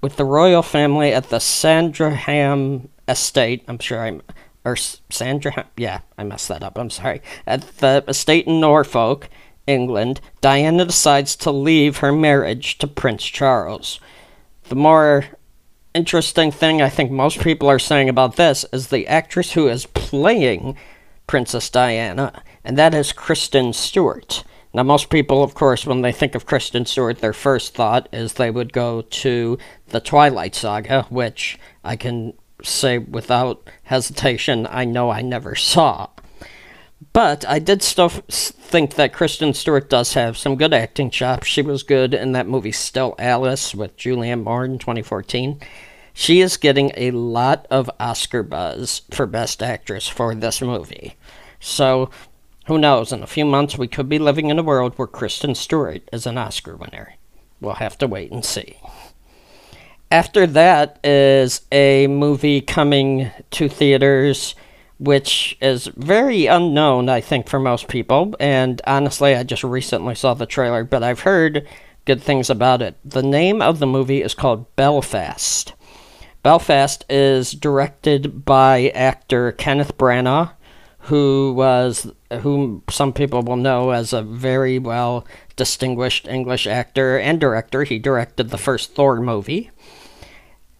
with 0.00 0.16
the 0.16 0.24
royal 0.24 0.62
family 0.62 1.12
at 1.12 1.30
the 1.30 1.38
Sandringham 1.38 2.88
estate, 3.06 3.62
I'm 3.68 3.78
sure 3.78 4.00
I'm 4.00 4.20
or 4.64 4.74
Sandra, 4.74 5.68
yeah, 5.76 6.00
I 6.18 6.24
messed 6.24 6.48
that 6.48 6.64
up. 6.64 6.76
I'm 6.76 6.90
sorry. 6.90 7.22
At 7.46 7.78
the 7.78 8.02
estate 8.08 8.48
in 8.48 8.58
Norfolk, 8.58 9.28
England, 9.64 10.20
Diana 10.40 10.86
decides 10.86 11.36
to 11.36 11.52
leave 11.52 11.98
her 11.98 12.10
marriage 12.10 12.78
to 12.78 12.88
Prince 12.88 13.22
Charles. 13.26 14.00
The 14.64 14.74
more 14.74 15.26
interesting 15.94 16.50
thing 16.50 16.80
I 16.80 16.88
think 16.88 17.10
most 17.10 17.40
people 17.40 17.68
are 17.68 17.78
saying 17.78 18.08
about 18.08 18.36
this 18.36 18.64
is 18.72 18.88
the 18.88 19.06
actress 19.06 19.52
who 19.52 19.68
is 19.68 19.86
playing 19.86 20.76
Princess 21.26 21.70
Diana, 21.70 22.42
and 22.64 22.76
that 22.78 22.94
is 22.94 23.12
Kristen 23.12 23.72
Stewart. 23.72 24.44
Now, 24.74 24.82
most 24.82 25.10
people, 25.10 25.42
of 25.42 25.54
course, 25.54 25.86
when 25.86 26.00
they 26.00 26.12
think 26.12 26.34
of 26.34 26.46
Kristen 26.46 26.86
Stewart, 26.86 27.18
their 27.18 27.34
first 27.34 27.74
thought 27.74 28.08
is 28.12 28.34
they 28.34 28.50
would 28.50 28.72
go 28.72 29.02
to 29.02 29.58
the 29.88 30.00
Twilight 30.00 30.54
Saga, 30.54 31.02
which 31.10 31.58
I 31.84 31.96
can 31.96 32.32
say 32.62 32.98
without 32.98 33.68
hesitation, 33.84 34.66
I 34.70 34.84
know 34.84 35.10
I 35.10 35.20
never 35.20 35.54
saw. 35.54 36.08
But 37.12 37.44
I 37.48 37.58
did 37.58 37.82
still 37.82 38.08
think 38.08 38.94
that 38.94 39.12
Kristen 39.12 39.54
Stewart 39.54 39.90
does 39.90 40.14
have 40.14 40.36
some 40.36 40.56
good 40.56 40.72
acting 40.72 41.10
chops. 41.10 41.48
She 41.48 41.62
was 41.62 41.82
good 41.82 42.14
in 42.14 42.32
that 42.32 42.46
movie 42.46 42.70
Still 42.70 43.16
Alice 43.18 43.74
with 43.74 43.96
Julianne 43.96 44.44
Moore 44.44 44.64
in 44.64 44.78
2014. 44.78 45.60
She 46.14 46.40
is 46.40 46.56
getting 46.56 46.92
a 46.96 47.10
lot 47.10 47.66
of 47.70 47.90
Oscar 47.98 48.42
buzz 48.42 49.02
for 49.10 49.26
Best 49.26 49.62
Actress 49.62 50.06
for 50.06 50.34
this 50.34 50.60
movie. 50.60 51.16
So, 51.58 52.10
who 52.66 52.78
knows? 52.78 53.12
In 53.12 53.22
a 53.22 53.26
few 53.26 53.46
months, 53.46 53.76
we 53.76 53.88
could 53.88 54.08
be 54.08 54.18
living 54.18 54.50
in 54.50 54.58
a 54.58 54.62
world 54.62 54.92
where 54.94 55.08
Kristen 55.08 55.54
Stewart 55.54 56.08
is 56.12 56.26
an 56.26 56.38
Oscar 56.38 56.76
winner. 56.76 57.14
We'll 57.60 57.74
have 57.74 57.98
to 57.98 58.06
wait 58.06 58.30
and 58.30 58.44
see. 58.44 58.76
After 60.10 60.46
that 60.46 61.00
is 61.02 61.62
a 61.72 62.06
movie 62.06 62.60
coming 62.60 63.30
to 63.52 63.68
theaters, 63.68 64.54
which 64.98 65.56
is 65.60 65.86
very 65.96 66.46
unknown, 66.46 67.08
I 67.08 67.20
think, 67.20 67.48
for 67.48 67.58
most 67.58 67.88
people. 67.88 68.34
And 68.38 68.80
honestly, 68.86 69.34
I 69.34 69.42
just 69.42 69.64
recently 69.64 70.14
saw 70.14 70.34
the 70.34 70.46
trailer, 70.46 70.84
but 70.84 71.02
I've 71.02 71.20
heard 71.20 71.66
good 72.04 72.22
things 72.22 72.50
about 72.50 72.82
it. 72.82 72.96
The 73.04 73.22
name 73.22 73.62
of 73.62 73.78
the 73.78 73.86
movie 73.86 74.22
is 74.22 74.34
called 74.34 74.74
Belfast. 74.76 75.72
Belfast 76.42 77.04
is 77.08 77.52
directed 77.52 78.44
by 78.44 78.90
actor 78.94 79.52
Kenneth 79.52 79.96
Branagh, 79.96 80.52
who 81.06 81.52
was 81.56 82.12
whom 82.40 82.82
some 82.88 83.12
people 83.12 83.42
will 83.42 83.56
know 83.56 83.90
as 83.90 84.12
a 84.12 84.22
very 84.22 84.78
well 84.78 85.26
distinguished 85.56 86.26
English 86.28 86.66
actor 86.66 87.18
and 87.18 87.40
director. 87.40 87.84
He 87.84 87.98
directed 87.98 88.50
the 88.50 88.58
first 88.58 88.94
Thor 88.94 89.20
movie. 89.20 89.70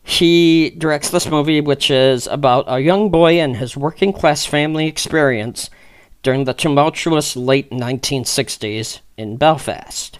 He 0.03 0.71
directs 0.71 1.11
this 1.11 1.29
movie, 1.29 1.61
which 1.61 1.91
is 1.91 2.27
about 2.27 2.65
a 2.67 2.81
young 2.81 3.11
boy 3.11 3.39
and 3.39 3.57
his 3.57 3.77
working 3.77 4.13
class 4.13 4.45
family 4.45 4.87
experience 4.87 5.71
during 6.23 6.45
the 6.45 6.55
tumultuous 6.55 7.37
late 7.37 7.71
1960s 7.71 9.01
in 9.17 9.37
Belfast. 9.37 10.19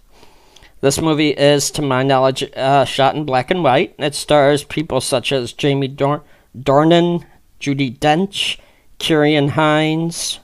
This 0.81 1.01
movie 1.01 1.31
is, 1.31 1.71
to 1.73 1.83
my 1.83 2.03
knowledge, 2.03 2.43
uh, 2.57 2.85
shot 2.85 3.15
in 3.15 3.25
black 3.25 3.51
and 3.51 3.63
white. 3.63 3.95
It 3.99 4.15
stars 4.15 4.65
people 4.65 5.01
such 5.01 5.31
as 5.31 5.53
Jamie 5.53 5.89
Dor- 5.89 6.25
Dornan, 6.59 7.25
Judi 7.61 7.97
Dench, 7.97 8.59
Ciarán 8.99 9.51
Hinds, 9.51 10.41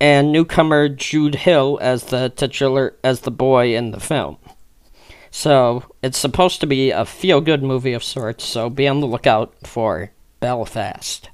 and 0.00 0.32
newcomer 0.32 0.88
Jude 0.88 1.34
Hill 1.34 1.78
as 1.82 2.04
the 2.04 2.30
titular 2.30 2.94
as 3.02 3.22
the 3.22 3.30
boy 3.30 3.74
in 3.74 3.90
the 3.90 4.00
film. 4.00 4.38
So 5.30 5.84
it's 6.02 6.18
supposed 6.18 6.60
to 6.60 6.66
be 6.66 6.90
a 6.90 7.04
feel 7.04 7.40
good 7.40 7.62
movie 7.62 7.92
of 7.92 8.04
sorts, 8.04 8.44
so 8.44 8.68
be 8.68 8.88
on 8.88 9.00
the 9.00 9.06
lookout 9.06 9.54
for 9.64 10.10
Belfast. 10.40 11.30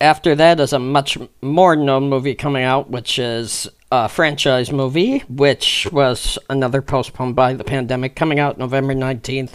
After 0.00 0.34
that 0.34 0.60
is 0.60 0.72
a 0.72 0.78
much 0.78 1.16
more 1.40 1.76
known 1.76 2.08
movie 2.10 2.34
coming 2.34 2.64
out, 2.64 2.90
which 2.90 3.18
is 3.18 3.68
a 3.90 4.08
franchise 4.08 4.70
movie, 4.70 5.20
which 5.20 5.88
was 5.92 6.38
another 6.50 6.82
postponed 6.82 7.36
by 7.36 7.54
the 7.54 7.64
pandemic, 7.64 8.16
coming 8.16 8.38
out 8.38 8.58
November 8.58 8.94
19th 8.94 9.52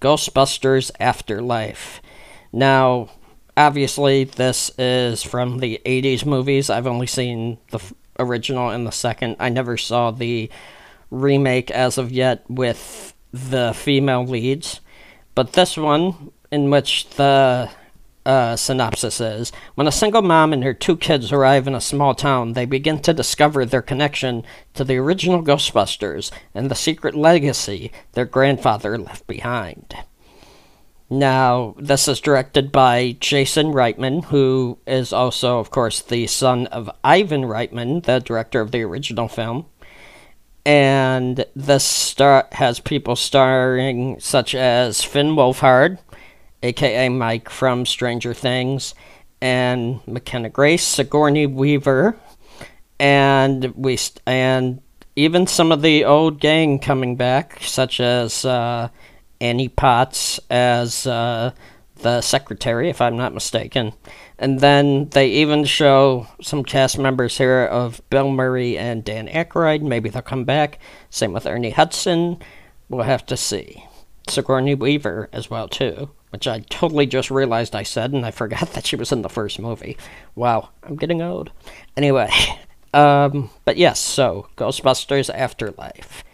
Ghostbusters 0.00 0.90
Afterlife. 0.98 2.00
Now, 2.52 3.10
obviously, 3.56 4.24
this 4.24 4.70
is 4.78 5.22
from 5.22 5.58
the 5.58 5.80
80s 5.84 6.24
movies. 6.24 6.70
I've 6.70 6.86
only 6.86 7.06
seen 7.06 7.58
the 7.70 7.80
original 8.18 8.70
and 8.70 8.86
the 8.86 8.92
second. 8.92 9.36
I 9.38 9.48
never 9.48 9.76
saw 9.76 10.10
the 10.10 10.50
remake 11.12 11.70
as 11.70 11.98
of 11.98 12.10
yet 12.10 12.44
with 12.48 13.14
the 13.32 13.72
female 13.74 14.26
leads. 14.26 14.80
But 15.34 15.52
this 15.52 15.76
one, 15.76 16.32
in 16.50 16.70
which 16.70 17.08
the 17.10 17.70
uh, 18.24 18.54
synopsis 18.54 19.20
is 19.20 19.50
When 19.74 19.88
a 19.88 19.92
single 19.92 20.22
mom 20.22 20.52
and 20.52 20.62
her 20.62 20.74
two 20.74 20.96
kids 20.96 21.32
arrive 21.32 21.66
in 21.66 21.74
a 21.74 21.80
small 21.80 22.14
town, 22.14 22.52
they 22.52 22.66
begin 22.66 23.00
to 23.00 23.12
discover 23.12 23.64
their 23.64 23.82
connection 23.82 24.44
to 24.74 24.84
the 24.84 24.96
original 24.96 25.42
Ghostbusters 25.42 26.30
and 26.54 26.70
the 26.70 26.74
secret 26.74 27.14
legacy 27.14 27.90
their 28.12 28.24
grandfather 28.24 28.96
left 28.96 29.26
behind. 29.26 29.96
Now, 31.10 31.74
this 31.78 32.08
is 32.08 32.20
directed 32.20 32.72
by 32.72 33.16
Jason 33.20 33.72
Reitman, 33.72 34.24
who 34.26 34.78
is 34.86 35.12
also, 35.12 35.58
of 35.58 35.70
course, 35.70 36.00
the 36.00 36.26
son 36.26 36.66
of 36.68 36.90
Ivan 37.04 37.42
Reitman, 37.42 38.04
the 38.04 38.20
director 38.20 38.62
of 38.62 38.70
the 38.70 38.82
original 38.82 39.28
film. 39.28 39.66
And 40.64 41.44
the 41.56 41.78
star 41.78 42.46
has 42.52 42.78
people 42.78 43.16
starring 43.16 44.20
such 44.20 44.54
as 44.54 45.02
Finn 45.02 45.34
Wolfhard, 45.34 45.98
aka 46.62 47.08
Mike 47.08 47.50
from 47.50 47.84
Stranger 47.84 48.32
Things, 48.32 48.94
and 49.40 50.00
McKenna 50.06 50.48
Grace, 50.48 50.84
Sigourney 50.84 51.46
Weaver, 51.46 52.16
and 53.00 53.74
we 53.74 53.98
and 54.24 54.80
even 55.16 55.46
some 55.48 55.72
of 55.72 55.82
the 55.82 56.04
old 56.04 56.38
gang 56.38 56.78
coming 56.78 57.16
back, 57.16 57.58
such 57.62 57.98
as 57.98 58.44
uh, 58.44 58.88
Annie 59.40 59.68
Potts 59.68 60.38
as 60.48 61.06
uh, 61.06 61.50
the 61.96 62.20
secretary, 62.20 62.88
if 62.88 63.00
I'm 63.00 63.16
not 63.16 63.34
mistaken. 63.34 63.92
And 64.42 64.58
then 64.58 65.08
they 65.10 65.28
even 65.28 65.64
show 65.64 66.26
some 66.40 66.64
cast 66.64 66.98
members 66.98 67.38
here 67.38 67.64
of 67.64 68.02
Bill 68.10 68.28
Murray 68.28 68.76
and 68.76 69.04
Dan 69.04 69.28
Aykroyd. 69.28 69.82
Maybe 69.82 70.10
they'll 70.10 70.20
come 70.20 70.42
back. 70.42 70.80
Same 71.10 71.32
with 71.32 71.46
Ernie 71.46 71.70
Hudson. 71.70 72.38
We'll 72.88 73.04
have 73.04 73.24
to 73.26 73.36
see. 73.36 73.86
Sigourney 74.28 74.74
Weaver 74.74 75.28
as 75.32 75.48
well 75.48 75.68
too, 75.68 76.10
which 76.30 76.48
I 76.48 76.58
totally 76.70 77.06
just 77.06 77.30
realized 77.30 77.76
I 77.76 77.84
said, 77.84 78.12
and 78.12 78.26
I 78.26 78.32
forgot 78.32 78.72
that 78.72 78.84
she 78.84 78.96
was 78.96 79.12
in 79.12 79.22
the 79.22 79.28
first 79.28 79.60
movie. 79.60 79.96
Wow, 80.34 80.70
I'm 80.82 80.96
getting 80.96 81.22
old. 81.22 81.52
Anyway, 81.96 82.28
um, 82.94 83.48
but 83.64 83.76
yes, 83.76 84.00
so 84.00 84.48
Ghostbusters 84.56 85.32
Afterlife. 85.32 86.24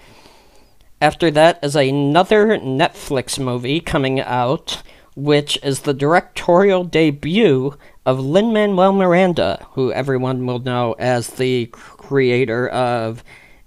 After 1.02 1.30
that 1.32 1.58
is 1.62 1.76
another 1.76 2.58
Netflix 2.58 3.38
movie 3.38 3.80
coming 3.80 4.18
out, 4.18 4.82
which 5.18 5.58
is 5.64 5.80
the 5.80 5.92
directorial 5.92 6.84
debut 6.84 7.76
of 8.06 8.20
Lin 8.20 8.52
Manuel 8.52 8.92
Miranda, 8.92 9.66
who 9.72 9.92
everyone 9.92 10.46
will 10.46 10.60
know 10.60 10.94
as 10.96 11.26
the 11.30 11.66
creator 11.72 12.68
of 12.68 13.24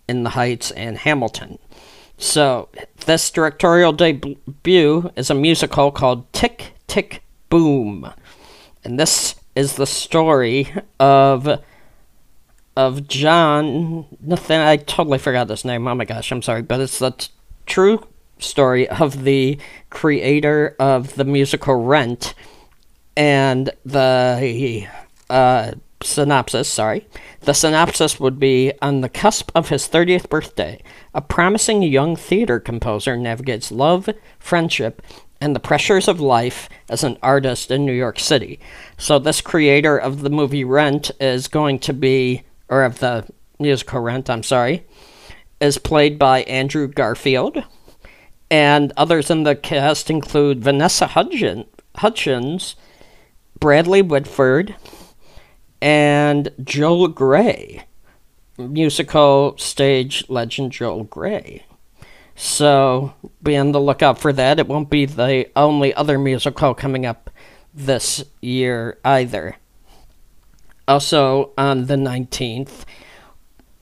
In 0.08 0.24
the 0.24 0.29
Heights 0.29 0.72
and 0.72 0.98
Hamilton. 0.98 1.60
So, 2.17 2.70
this 3.05 3.29
directorial 3.29 3.91
debut 3.91 5.12
is 5.17 5.29
a 5.29 5.36
musical 5.36 5.91
called 5.91 6.31
Tick, 6.31 6.74
Tick, 6.88 7.22
Boom. 7.50 8.10
And 8.86 8.98
this 8.98 9.36
is 9.53 9.75
the 9.75 9.86
story 9.88 10.72
of 11.01 11.62
of 12.77 13.08
John. 13.10 14.05
Nothing. 14.22 14.62
I 14.62 14.77
totally 14.77 15.17
forgot 15.17 15.50
his 15.50 15.65
name. 15.65 15.86
Oh 15.86 15.96
my 15.96 16.05
gosh, 16.05 16.31
I'm 16.31 16.41
sorry, 16.41 16.62
but 16.62 16.79
it's 16.79 17.00
the 17.00 17.12
t- 17.12 17.27
true 17.65 18.08
story 18.41 18.88
of 18.89 19.24
the 19.24 19.57
creator 19.89 20.75
of 20.79 21.15
the 21.15 21.25
musical 21.25 21.75
Rent, 21.75 22.33
and 23.15 23.71
the 23.86 24.88
uh, 25.29 25.71
synopsis. 26.01 26.67
Sorry, 26.67 27.07
the 27.41 27.53
synopsis 27.53 28.19
would 28.19 28.39
be 28.39 28.74
on 28.81 29.01
the 29.01 29.10
cusp 29.10 29.51
of 29.55 29.69
his 29.69 29.88
30th 29.88 30.29
birthday. 30.29 30.81
A 31.13 31.21
promising 31.21 31.81
young 31.83 32.15
theater 32.15 32.60
composer 32.60 33.17
navigates 33.17 33.71
love, 33.71 34.10
friendship, 34.39 35.01
and 35.39 35.55
the 35.55 35.60
pressures 35.60 36.07
of 36.07 36.21
life 36.21 36.69
as 36.88 37.03
an 37.03 37.17
artist 37.24 37.71
in 37.71 37.86
New 37.86 37.93
York 37.93 38.19
City. 38.19 38.60
So, 38.98 39.17
this 39.17 39.41
creator 39.41 39.98
of 39.98 40.21
the 40.21 40.29
movie 40.29 40.63
Rent 40.63 41.12
is 41.19 41.47
going 41.47 41.80
to 41.80 41.93
be 41.93 42.43
or 42.69 42.84
of 42.84 42.99
the 42.99 43.27
musical 43.60 43.99
Rent, 43.99 44.30
I'm 44.30 44.43
sorry, 44.43 44.86
is 45.60 45.77
played 45.77 46.17
by 46.17 46.43
Andrew 46.43 46.88
Garfield. 46.88 47.63
And 48.52 48.92
others 48.98 49.32
in 49.32 49.44
the 49.44 49.56
cast 49.56 50.10
include 50.10 50.62
Vanessa 50.62 51.08
Hudgens, 51.08 51.66
Hutchins, 51.96 52.76
Bradley 53.58 54.02
Whitford, 54.02 54.76
and 55.82 56.52
Joel 56.62 57.08
Grey, 57.08 57.86
musical 58.58 59.58
stage 59.58 60.26
legend 60.28 60.74
Joel 60.74 61.06
Grey. 61.06 61.64
So 62.36 63.14
be 63.42 63.56
on 63.56 63.72
the 63.72 63.80
lookout 63.80 64.20
for 64.20 64.34
that. 64.34 64.60
It 64.60 64.68
won't 64.68 64.90
be 64.90 65.06
the 65.06 65.50
only 65.56 65.94
other 65.94 66.20
musical 66.20 66.74
coming 66.74 67.06
up 67.06 67.30
this 67.74 68.24
year 68.42 69.00
either. 69.06 69.56
Also, 70.88 71.52
on 71.58 71.86
the 71.86 71.96
19th, 71.96 72.84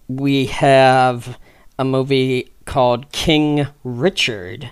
we 0.08 0.46
have 0.48 1.40
a 1.80 1.86
movie 1.86 2.52
called 2.70 3.12
King 3.12 3.66
Richard, 3.84 4.70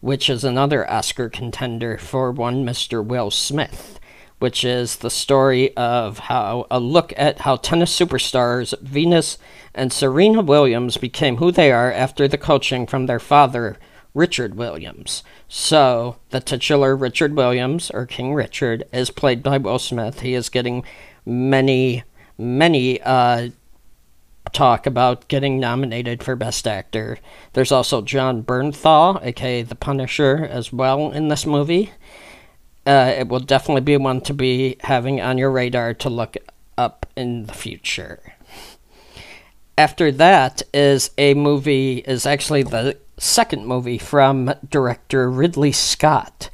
which 0.00 0.28
is 0.28 0.42
another 0.42 0.90
Oscar 0.90 1.28
contender 1.28 1.96
for 1.96 2.32
one 2.32 2.66
Mr. 2.66 3.06
Will 3.06 3.30
Smith, 3.30 4.00
which 4.40 4.64
is 4.64 4.96
the 4.96 5.10
story 5.10 5.74
of 5.76 6.18
how 6.18 6.66
a 6.72 6.80
look 6.80 7.12
at 7.16 7.42
how 7.42 7.54
tennis 7.54 7.96
superstars 7.96 8.76
Venus 8.80 9.38
and 9.76 9.92
Serena 9.92 10.40
Williams 10.42 10.96
became 10.96 11.36
who 11.36 11.52
they 11.52 11.70
are 11.70 11.92
after 11.92 12.26
the 12.26 12.36
coaching 12.36 12.84
from 12.84 13.06
their 13.06 13.20
father, 13.20 13.76
Richard 14.12 14.56
Williams. 14.56 15.22
So, 15.46 16.16
the 16.30 16.40
titular 16.40 16.96
Richard 16.96 17.36
Williams, 17.36 17.92
or 17.92 18.06
King 18.06 18.34
Richard, 18.34 18.82
is 18.92 19.10
played 19.10 19.44
by 19.44 19.58
Will 19.58 19.78
Smith. 19.78 20.18
He 20.18 20.34
is 20.34 20.48
getting 20.48 20.82
many, 21.24 22.02
many 22.36 23.00
uh, 23.02 23.50
talk 24.56 24.86
about 24.86 25.28
getting 25.28 25.60
nominated 25.60 26.22
for 26.22 26.34
Best 26.34 26.66
Actor. 26.66 27.18
There's 27.52 27.70
also 27.70 28.00
Jon 28.00 28.42
Bernthal, 28.42 29.22
aka 29.22 29.60
The 29.60 29.74
Punisher, 29.74 30.48
as 30.50 30.72
well 30.72 31.12
in 31.12 31.28
this 31.28 31.44
movie. 31.44 31.92
Uh, 32.86 33.12
it 33.18 33.28
will 33.28 33.40
definitely 33.40 33.82
be 33.82 33.98
one 33.98 34.22
to 34.22 34.32
be 34.32 34.76
having 34.80 35.20
on 35.20 35.36
your 35.36 35.50
radar 35.50 35.92
to 35.92 36.08
look 36.08 36.38
up 36.78 37.04
in 37.16 37.44
the 37.44 37.52
future. 37.52 38.34
After 39.76 40.10
that 40.12 40.62
is 40.72 41.10
a 41.18 41.34
movie, 41.34 41.98
is 41.98 42.24
actually 42.24 42.62
the 42.62 42.96
second 43.18 43.66
movie 43.66 43.98
from 43.98 44.54
director 44.66 45.30
Ridley 45.30 45.72
Scott. 45.72 46.48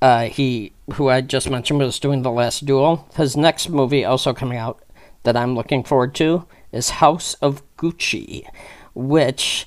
Uh, 0.00 0.26
he, 0.26 0.74
who 0.94 1.08
I 1.08 1.22
just 1.22 1.50
mentioned, 1.50 1.80
was 1.80 1.98
doing 1.98 2.22
The 2.22 2.30
Last 2.30 2.66
Duel. 2.66 3.08
His 3.16 3.36
next 3.36 3.68
movie, 3.68 4.04
also 4.04 4.32
coming 4.32 4.58
out, 4.58 4.80
that 5.24 5.36
I'm 5.36 5.56
looking 5.56 5.82
forward 5.82 6.14
to, 6.16 6.46
is 6.72 6.90
House 6.90 7.34
of 7.34 7.62
Gucci, 7.76 8.44
which 8.94 9.66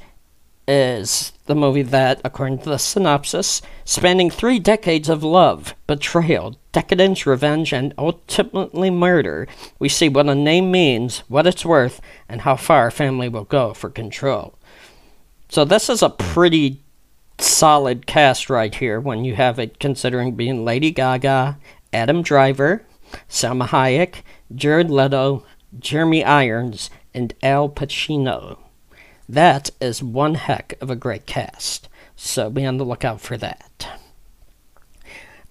is 0.68 1.32
the 1.46 1.56
movie 1.56 1.84
that, 1.84 2.20
according 2.24 2.58
to 2.60 2.70
the 2.70 2.80
synopsis, 2.80 3.62
spanning 3.84 4.30
three 4.32 4.58
decades 4.58 5.10
of 5.10 5.24
love, 5.24 5.76
betrayal, 5.86 6.56
decadence, 6.72 7.26
revenge, 7.26 7.72
and 7.72 7.94
ultimately 7.98 8.90
murder, 8.90 9.48
we 9.78 9.88
see 9.88 10.10
what 10.10 10.28
a 10.28 10.36
name 10.36 10.72
means, 10.72 11.20
what 11.28 11.46
it's 11.46 11.66
worth, 11.66 12.02
and 12.28 12.42
how 12.42 12.56
far 12.56 12.88
a 12.88 12.92
family 12.92 13.30
will 13.30 13.44
go 13.44 13.74
for 13.74 13.90
control. 13.90 14.58
So, 15.50 15.64
this 15.64 15.90
is 15.90 16.02
a 16.02 16.10
pretty 16.10 16.82
solid 17.38 18.08
cast 18.08 18.50
right 18.50 18.74
here 18.74 19.00
when 19.00 19.24
you 19.24 19.36
have 19.36 19.60
it 19.60 19.80
considering 19.80 20.36
being 20.36 20.66
Lady 20.66 20.90
Gaga, 20.90 21.60
Adam 21.94 22.24
Driver, 22.24 22.86
Salma 23.30 23.68
Hayek, 23.68 24.22
Jared 24.54 24.90
Leto, 24.90 25.46
Jeremy 25.80 26.24
Irons, 26.24 26.90
and 27.14 27.34
Al 27.42 27.70
Pacino. 27.70 28.58
That 29.28 29.72
is 29.80 30.04
one 30.04 30.36
heck 30.36 30.76
of 30.82 30.90
a 30.90 30.96
great 30.96 31.26
cast, 31.26 31.88
so 32.16 32.50
be 32.50 32.66
on 32.66 32.78
the 32.78 32.86
lookout 32.86 33.22
for 33.22 33.38
that. 33.38 33.88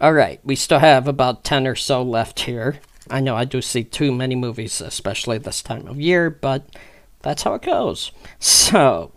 Alright, 0.00 0.40
we 0.44 0.56
still 0.56 0.80
have 0.80 1.08
about 1.08 1.44
10 1.44 1.66
or 1.66 1.74
so 1.74 2.02
left 2.02 2.40
here. 2.40 2.78
I 3.10 3.20
know 3.20 3.36
I 3.36 3.44
do 3.44 3.60
see 3.62 3.84
too 3.84 4.12
many 4.12 4.34
movies, 4.34 4.80
especially 4.80 5.38
this 5.38 5.62
time 5.62 5.86
of 5.86 6.00
year, 6.00 6.30
but 6.30 6.66
that's 7.22 7.42
how 7.42 7.54
it 7.54 7.62
goes. 7.62 8.12
So, 8.38 9.12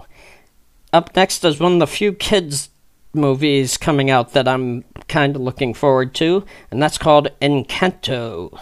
up 0.93 1.15
next 1.15 1.43
is 1.43 1.59
one 1.59 1.73
of 1.73 1.79
the 1.79 1.87
few 1.87 2.13
kids 2.13 2.69
movies 3.13 3.77
coming 3.77 4.09
out 4.09 4.33
that 4.33 4.47
I'm 4.47 4.83
kind 5.07 5.35
of 5.35 5.41
looking 5.41 5.73
forward 5.73 6.13
to, 6.15 6.45
and 6.71 6.81
that's 6.81 6.97
called 6.97 7.29
Encanto. 7.41 8.59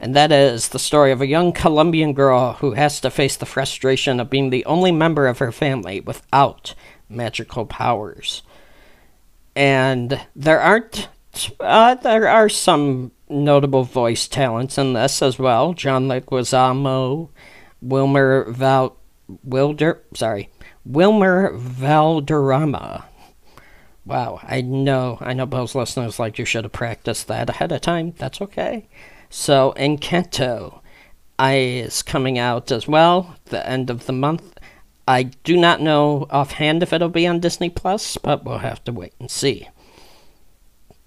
And 0.00 0.14
that 0.14 0.32
is 0.32 0.68
the 0.68 0.78
story 0.78 1.12
of 1.12 1.20
a 1.20 1.26
young 1.26 1.52
Colombian 1.52 2.12
girl 2.12 2.54
who 2.54 2.72
has 2.72 3.00
to 3.00 3.10
face 3.10 3.36
the 3.36 3.46
frustration 3.46 4.20
of 4.20 4.30
being 4.30 4.50
the 4.50 4.64
only 4.64 4.92
member 4.92 5.26
of 5.26 5.38
her 5.38 5.52
family 5.52 6.00
without 6.00 6.74
magical 7.08 7.64
powers. 7.64 8.42
And 9.54 10.20
there 10.34 10.60
aren't 10.60 11.08
uh, 11.60 11.94
there 11.96 12.28
are 12.28 12.48
some 12.48 13.12
notable 13.28 13.84
voice 13.84 14.28
talents 14.28 14.78
in 14.78 14.92
this 14.92 15.22
as 15.22 15.38
well. 15.38 15.72
John 15.72 16.08
Leguizamo, 16.08 17.30
Wilmer 17.80 18.50
Val 18.50 18.96
Wilder 19.42 20.02
sorry, 20.14 20.50
Wilmer 20.84 21.52
Valderrama. 21.54 23.06
Wow, 24.06 24.38
I 24.42 24.60
know, 24.60 25.16
I 25.20 25.32
know 25.32 25.46
Bill's 25.46 25.74
listeners 25.74 26.18
like 26.18 26.38
you 26.38 26.44
should 26.44 26.64
have 26.64 26.72
practiced 26.72 27.26
that 27.28 27.48
ahead 27.48 27.72
of 27.72 27.80
time. 27.80 28.12
That's 28.18 28.42
okay. 28.42 28.86
So, 29.36 29.74
Encanto 29.76 30.80
is 31.40 32.02
coming 32.02 32.38
out 32.38 32.70
as 32.70 32.86
well, 32.86 33.34
the 33.46 33.68
end 33.68 33.90
of 33.90 34.06
the 34.06 34.12
month. 34.12 34.60
I 35.08 35.24
do 35.24 35.56
not 35.56 35.80
know 35.80 36.28
offhand 36.30 36.84
if 36.84 36.92
it'll 36.92 37.08
be 37.08 37.26
on 37.26 37.40
Disney 37.40 37.68
Plus, 37.68 38.16
but 38.16 38.44
we'll 38.44 38.58
have 38.58 38.84
to 38.84 38.92
wait 38.92 39.12
and 39.18 39.28
see. 39.28 39.68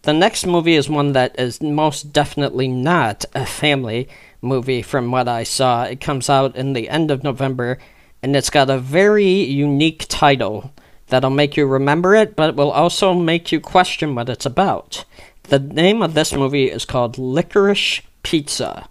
The 0.01 0.11
next 0.11 0.45
movie 0.45 0.75
is 0.75 0.89
one 0.89 1.13
that 1.13 1.39
is 1.39 1.61
most 1.61 2.11
definitely 2.11 2.67
not 2.67 3.23
a 3.33 3.45
family 3.45 4.09
movie 4.41 4.81
from 4.81 5.09
what 5.09 5.29
I 5.29 5.43
saw. 5.43 5.83
It 5.83 6.01
comes 6.01 6.29
out 6.29 6.53
in 6.57 6.73
the 6.73 6.89
end 6.89 7.09
of 7.09 7.23
November, 7.23 7.79
and 8.21 8.35
it's 8.35 8.49
got 8.49 8.69
a 8.69 8.77
very 8.77 9.25
unique 9.29 10.05
title 10.09 10.73
that'll 11.07 11.29
make 11.29 11.55
you 11.55 11.65
remember 11.65 12.13
it, 12.13 12.35
but 12.35 12.57
will 12.57 12.71
also 12.71 13.13
make 13.13 13.53
you 13.53 13.61
question 13.61 14.15
what 14.15 14.27
it's 14.27 14.45
about. 14.45 15.05
The 15.43 15.59
name 15.59 16.01
of 16.01 16.13
this 16.13 16.33
movie 16.33 16.69
is 16.69 16.83
called 16.83 17.17
Licorice 17.17 18.01
Pizza. 18.27 18.89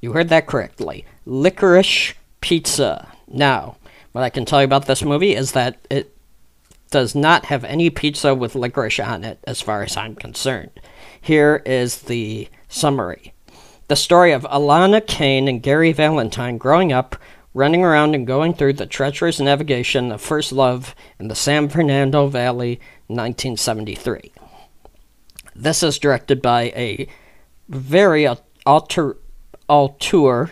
You 0.00 0.12
heard 0.12 0.30
that 0.30 0.46
correctly. 0.46 1.04
Licorice 1.26 2.14
Pizza. 2.40 3.12
Now, 3.28 3.76
what 4.12 4.24
I 4.24 4.30
can 4.30 4.46
tell 4.46 4.62
you 4.62 4.64
about 4.64 4.86
this 4.86 5.04
movie 5.04 5.34
is 5.34 5.52
that 5.52 5.76
it 5.90 6.16
does 6.90 7.14
not 7.14 7.44
have 7.44 7.64
any 7.64 7.90
pizza 7.90 8.34
with 8.34 8.54
licorice 8.54 8.98
on 8.98 9.24
it, 9.24 9.38
as 9.44 9.60
far 9.60 9.82
as 9.82 9.94
I'm 9.98 10.14
concerned. 10.14 10.70
Here 11.20 11.62
is 11.66 12.00
the 12.00 12.48
summary. 12.66 13.34
The 13.88 13.94
story 13.94 14.32
of 14.32 14.44
Alana 14.44 15.06
Kane 15.06 15.48
and 15.48 15.62
Gary 15.62 15.92
Valentine 15.92 16.56
growing 16.56 16.94
up 16.94 17.16
running 17.52 17.84
around 17.84 18.14
and 18.14 18.26
going 18.26 18.54
through 18.54 18.72
the 18.72 18.86
treacherous 18.86 19.38
navigation 19.38 20.10
of 20.10 20.22
first 20.22 20.50
love 20.50 20.94
in 21.20 21.28
the 21.28 21.34
San 21.34 21.68
Fernando 21.68 22.26
Valley, 22.26 22.80
1973. 23.08 24.32
This 25.54 25.82
is 25.82 25.98
directed 25.98 26.40
by 26.40 26.72
a 26.74 27.06
very 27.68 28.26
auteur, 28.66 29.16
auteur, 29.68 30.50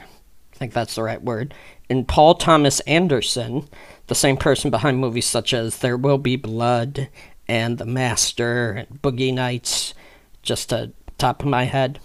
I 0.55 0.57
think 0.57 0.73
that's 0.73 0.95
the 0.95 1.03
right 1.03 1.23
word, 1.23 1.55
and 1.89 2.07
Paul 2.07 2.35
Thomas 2.35 2.81
Anderson, 2.81 3.69
the 4.07 4.15
same 4.15 4.37
person 4.37 4.71
behind 4.71 4.99
movies 4.99 5.27
such 5.27 5.53
as 5.53 5.79
There 5.79 5.97
Will 5.97 6.19
Be 6.19 6.37
Blood 6.37 7.09
and 7.49 7.79
The 7.79 7.87
Master 7.87 8.73
and 8.73 9.03
Boogie 9.03 9.35
Nights, 9.35 9.95
just 10.43 10.73
at 10.73 10.91
top 11.19 11.43
of 11.43 11.49
my 11.49 11.65
head. 11.65 11.99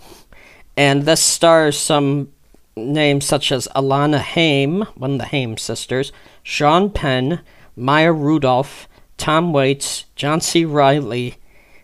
And 0.77 1.03
this 1.03 1.21
stars 1.21 1.77
some 1.77 2.31
names 2.75 3.25
such 3.25 3.51
as 3.51 3.67
Alana 3.75 4.19
Haim, 4.19 4.81
one 4.95 5.13
of 5.13 5.17
the 5.19 5.25
Haim 5.25 5.57
sisters, 5.57 6.11
Sean 6.43 6.89
Penn, 6.89 7.41
Maya 7.75 8.11
Rudolph, 8.11 8.87
Tom 9.17 9.53
Waits, 9.53 10.05
John 10.15 10.41
C. 10.41 10.65
Reilly, 10.65 11.35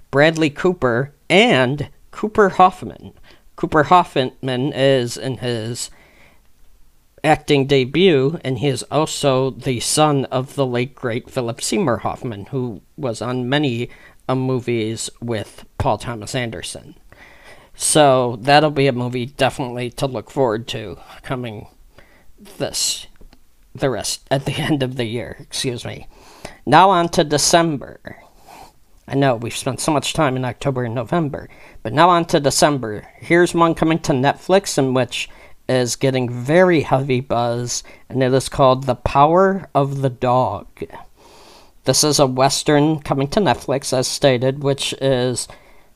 Bradley 0.10 0.50
Cooper, 0.50 1.14
and 1.30 1.90
Cooper 2.12 2.50
Hoffman. 2.50 3.14
Cooper 3.62 3.84
Hoffman 3.84 4.74
is 4.74 5.18
in 5.18 5.38
his 5.38 5.92
acting 7.24 7.68
debut, 7.68 8.40
and 8.44 8.58
he 8.58 8.68
is 8.68 8.82
also 8.90 9.52
the 9.52 9.80
son 9.80 10.26
of 10.26 10.56
the 10.56 10.66
late 10.66 10.96
great 10.96 11.30
Philip 11.30 11.62
Seymour 11.62 11.98
Hoffman, 11.98 12.48
who 12.48 12.82
was 12.98 13.22
on 13.22 13.48
many 13.48 13.92
uh, 14.28 14.34
movies 14.34 15.12
with 15.22 15.64
Paul 15.78 16.00
Thomas 16.00 16.34
Anderson. 16.34 16.96
So 17.76 18.40
that'll 18.42 18.72
be 18.72 18.88
a 18.88 18.92
movie 18.94 19.28
definitely 19.28 19.92
to 19.92 20.08
look 20.08 20.32
forward 20.32 20.68
to 20.70 20.98
coming 21.22 21.68
this 22.40 23.06
the 23.76 23.92
rest 23.92 24.26
at 24.32 24.46
the 24.46 24.54
end 24.58 24.82
of 24.82 24.96
the 24.96 25.06
year, 25.06 25.38
excuse 25.40 25.86
me. 25.86 26.08
Now 26.66 26.90
on 26.90 27.10
to 27.10 27.24
December. 27.24 28.00
I 29.08 29.16
know 29.16 29.36
we've 29.36 29.56
spent 29.56 29.80
so 29.80 29.92
much 29.92 30.14
time 30.14 30.36
in 30.36 30.46
October 30.46 30.84
and 30.84 30.96
November, 30.96 31.50
but 31.84 31.92
now 31.92 32.10
on 32.10 32.26
to 32.26 32.40
December. 32.40 33.08
Here's 33.18 33.54
one 33.54 33.76
coming 33.76 34.00
to 34.00 34.14
Netflix 34.14 34.78
in 34.78 34.94
which 34.94 35.30
is 35.68 35.96
getting 35.96 36.30
very 36.30 36.82
heavy 36.82 37.20
buzz, 37.20 37.84
and 38.10 38.22
it 38.22 38.34
is 38.34 38.50
called 38.50 38.84
The 38.84 38.96
Power 38.96 39.70
of 39.74 40.02
the 40.02 40.10
Dog. 40.10 40.68
This 41.86 42.04
is 42.04 42.20
a 42.20 42.28
western 42.28 43.00
coming 43.00 43.28
to 43.30 43.40
Netflix, 43.40 43.92
as 43.92 44.08
stated, 44.08 44.64
which 44.64 44.94
is 45.02 45.48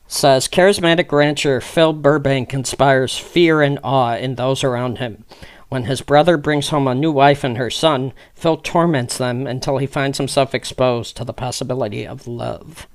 says 0.08 0.46
charismatic 0.46 1.10
rancher 1.10 1.60
Phil 1.60 1.92
Burbank 1.92 2.54
inspires 2.54 3.18
fear 3.18 3.60
and 3.60 3.78
awe 3.82 4.16
in 4.16 4.34
those 4.34 4.62
around 4.62 4.98
him. 4.98 5.24
When 5.68 5.84
his 5.84 6.00
brother 6.00 6.36
brings 6.36 6.68
home 6.68 6.86
a 6.86 6.94
new 6.94 7.10
wife 7.10 7.42
and 7.42 7.56
her 7.56 7.70
son, 7.70 8.12
Phil 8.34 8.56
torments 8.56 9.18
them 9.18 9.46
until 9.46 9.78
he 9.78 9.86
finds 9.86 10.18
himself 10.18 10.54
exposed 10.54 11.16
to 11.16 11.24
the 11.24 11.32
possibility 11.32 12.06
of 12.06 12.28
love. 12.28 12.86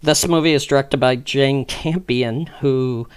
This 0.00 0.28
movie 0.28 0.52
is 0.52 0.64
directed 0.64 0.98
by 0.98 1.16
Jane 1.16 1.64
Campion, 1.64 2.46
who 2.60 3.08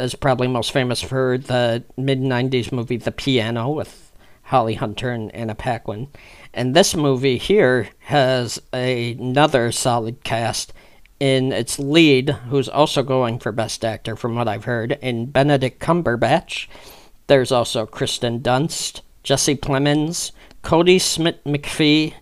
is 0.00 0.16
probably 0.16 0.48
most 0.48 0.72
famous 0.72 1.00
for 1.00 1.38
the 1.38 1.84
mid 1.96 2.20
90s 2.20 2.72
movie 2.72 2.96
The 2.96 3.12
Piano 3.12 3.70
with 3.70 4.10
Holly 4.42 4.74
Hunter 4.74 5.12
and 5.12 5.32
Anna 5.32 5.54
Paquin. 5.54 6.08
And 6.52 6.74
this 6.74 6.96
movie 6.96 7.38
here 7.38 7.90
has 8.00 8.60
a, 8.74 9.12
another 9.12 9.70
solid 9.70 10.24
cast 10.24 10.72
in 11.20 11.52
its 11.52 11.78
lead, 11.78 12.30
who's 12.30 12.68
also 12.68 13.04
going 13.04 13.38
for 13.38 13.52
Best 13.52 13.84
Actor 13.84 14.16
from 14.16 14.34
what 14.34 14.48
I've 14.48 14.64
heard, 14.64 14.98
in 15.00 15.26
Benedict 15.26 15.80
Cumberbatch. 15.80 16.66
There's 17.28 17.52
also 17.52 17.86
Kristen 17.86 18.40
Dunst, 18.40 19.02
Jesse 19.22 19.54
Plemons, 19.54 20.32
Cody 20.62 20.98
Smith 20.98 21.44
McPhee, 21.44 22.14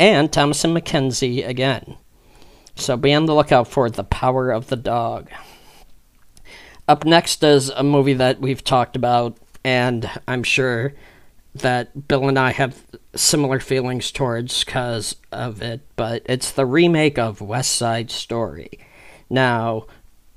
and 0.00 0.32
Thomasin 0.32 0.76
McKenzie 0.76 1.46
again. 1.46 1.98
So 2.76 2.96
be 2.96 3.14
on 3.14 3.26
the 3.26 3.34
lookout 3.34 3.68
for 3.68 3.88
The 3.88 4.04
Power 4.04 4.50
of 4.50 4.66
the 4.66 4.76
Dog. 4.76 5.30
Up 6.86 7.04
next 7.04 7.42
is 7.42 7.70
a 7.70 7.82
movie 7.82 8.14
that 8.14 8.40
we've 8.40 8.62
talked 8.62 8.96
about, 8.96 9.38
and 9.64 10.10
I'm 10.28 10.42
sure 10.42 10.92
that 11.54 12.08
Bill 12.08 12.28
and 12.28 12.38
I 12.38 12.52
have 12.52 12.84
similar 13.14 13.60
feelings 13.60 14.10
towards 14.10 14.64
because 14.64 15.16
of 15.30 15.62
it, 15.62 15.80
but 15.96 16.22
it's 16.26 16.50
the 16.50 16.66
remake 16.66 17.18
of 17.18 17.40
West 17.40 17.76
Side 17.76 18.10
Story. 18.10 18.80
Now, 19.30 19.86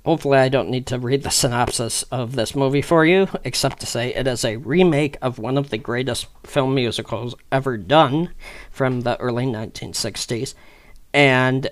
hopefully, 0.06 0.38
I 0.38 0.48
don't 0.48 0.70
need 0.70 0.86
to 0.88 1.00
read 1.00 1.24
the 1.24 1.32
synopsis 1.32 2.04
of 2.04 2.36
this 2.36 2.56
movie 2.56 2.84
for 2.84 3.04
you, 3.04 3.28
except 3.44 3.80
to 3.82 3.86
say 3.88 4.14
it 4.14 4.28
is 4.28 4.46
a 4.46 4.58
remake 4.58 5.18
of 5.22 5.40
one 5.40 5.58
of 5.58 5.70
the 5.70 5.78
greatest 5.78 6.28
film 6.44 6.76
musicals 6.76 7.36
ever 7.52 7.78
done 7.78 8.30
from 8.72 9.02
the 9.02 9.20
early 9.20 9.46
1960s. 9.46 10.54
And 11.14 11.70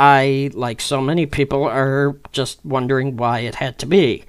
I, 0.00 0.50
like 0.54 0.80
so 0.80 1.02
many 1.02 1.26
people, 1.26 1.64
are 1.64 2.16
just 2.32 2.64
wondering 2.64 3.18
why 3.18 3.40
it 3.40 3.56
had 3.56 3.78
to 3.80 3.86
be. 3.86 4.24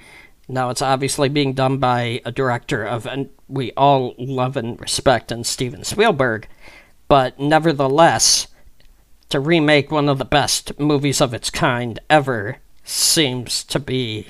Now, 0.50 0.70
it's 0.70 0.82
obviously 0.82 1.30
being 1.30 1.54
done 1.54 1.78
by 1.78 2.22
a 2.26 2.32
director 2.32 2.84
of 2.84 3.06
an 3.06 3.30
we 3.48 3.72
all 3.78 4.14
love 4.18 4.58
and 4.58 4.80
respect 4.82 5.32
and 5.32 5.48
Steven 5.48 5.86
Spielberg, 5.86 6.50
but 7.08 7.40
nevertheless, 7.40 8.48
to 9.30 9.40
remake 9.40 9.92
one 9.92 10.10
of 10.10 10.18
the 10.18 10.26
best 10.26 10.78
movies 10.78 11.22
of 11.22 11.34
its 11.34 11.50
kind 11.50 12.00
ever 12.10 12.58
seems 12.84 13.64
to 13.64 13.80
be 13.80 14.28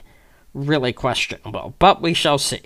really 0.53 0.93
questionable, 0.93 1.73
but 1.79 2.03
we 2.03 2.13
shall 2.13 2.37
see. 2.37 2.61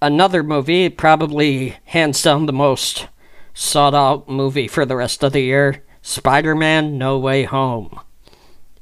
Another 0.00 0.42
movie, 0.42 0.88
probably 0.88 1.76
hands 1.84 2.22
down 2.22 2.46
the 2.46 2.52
most 2.54 3.08
sought 3.52 3.94
out 3.94 4.26
movie 4.26 4.68
for 4.68 4.86
the 4.86 4.96
rest 4.96 5.22
of 5.22 5.34
the 5.34 5.42
year 5.42 5.82
Spider 6.02 6.54
Man 6.54 6.98
No 6.98 7.18
Way 7.18 7.44
Home. 7.44 8.00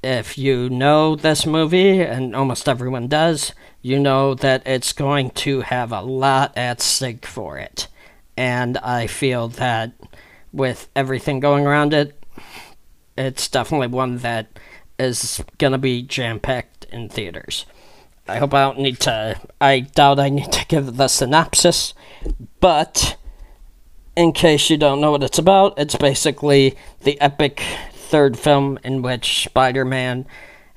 If 0.03 0.39
you 0.39 0.69
know 0.71 1.17
this 1.17 1.47
movie, 1.47 2.01
and 2.01 2.37
almost 2.37 2.69
everyone 2.69 3.09
does, 3.09 3.53
you 3.83 3.99
know 3.99 4.35
that 4.35 4.67
it's 4.67 4.93
going 4.93 5.31
to 5.31 5.63
have 5.63 5.93
a 5.93 6.03
lot 6.03 6.57
at 6.57 6.81
stake 6.81 7.27
for 7.27 7.59
it. 7.59 7.89
And 8.37 8.79
I 8.79 9.07
feel 9.07 9.49
that 9.49 9.93
with 10.53 10.89
everything 10.95 11.41
going 11.41 11.67
around 11.67 11.95
it, 11.95 12.23
it's 13.17 13.49
definitely 13.49 13.89
one 13.89 14.19
that 14.19 14.59
is 14.99 15.43
going 15.59 15.73
to 15.73 15.79
be 15.79 16.03
jam 16.03 16.41
packed 16.41 16.85
in 16.93 17.09
theaters. 17.09 17.67
I 18.29 18.39
hope 18.39 18.55
I 18.55 18.63
don't 18.63 18.81
need 18.81 19.01
to. 19.01 19.41
I 19.61 19.81
doubt 19.81 20.19
I 20.19 20.29
need 20.29 20.53
to 20.53 20.67
give 20.67 20.97
the 20.97 21.09
synopsis, 21.09 21.95
but 22.61 23.17
in 24.17 24.33
case 24.33 24.71
you 24.71 24.79
don't 24.79 25.01
know 25.01 25.13
what 25.13 25.23
it's 25.23 25.39
about, 25.39 25.79
it's 25.79 25.95
basically 25.95 26.75
the 27.03 27.21
epic 27.21 27.63
third 27.93 28.39
film 28.39 28.79
in 28.83 29.03
which 29.03 29.45
Spider 29.45 29.85
Man 29.85 30.27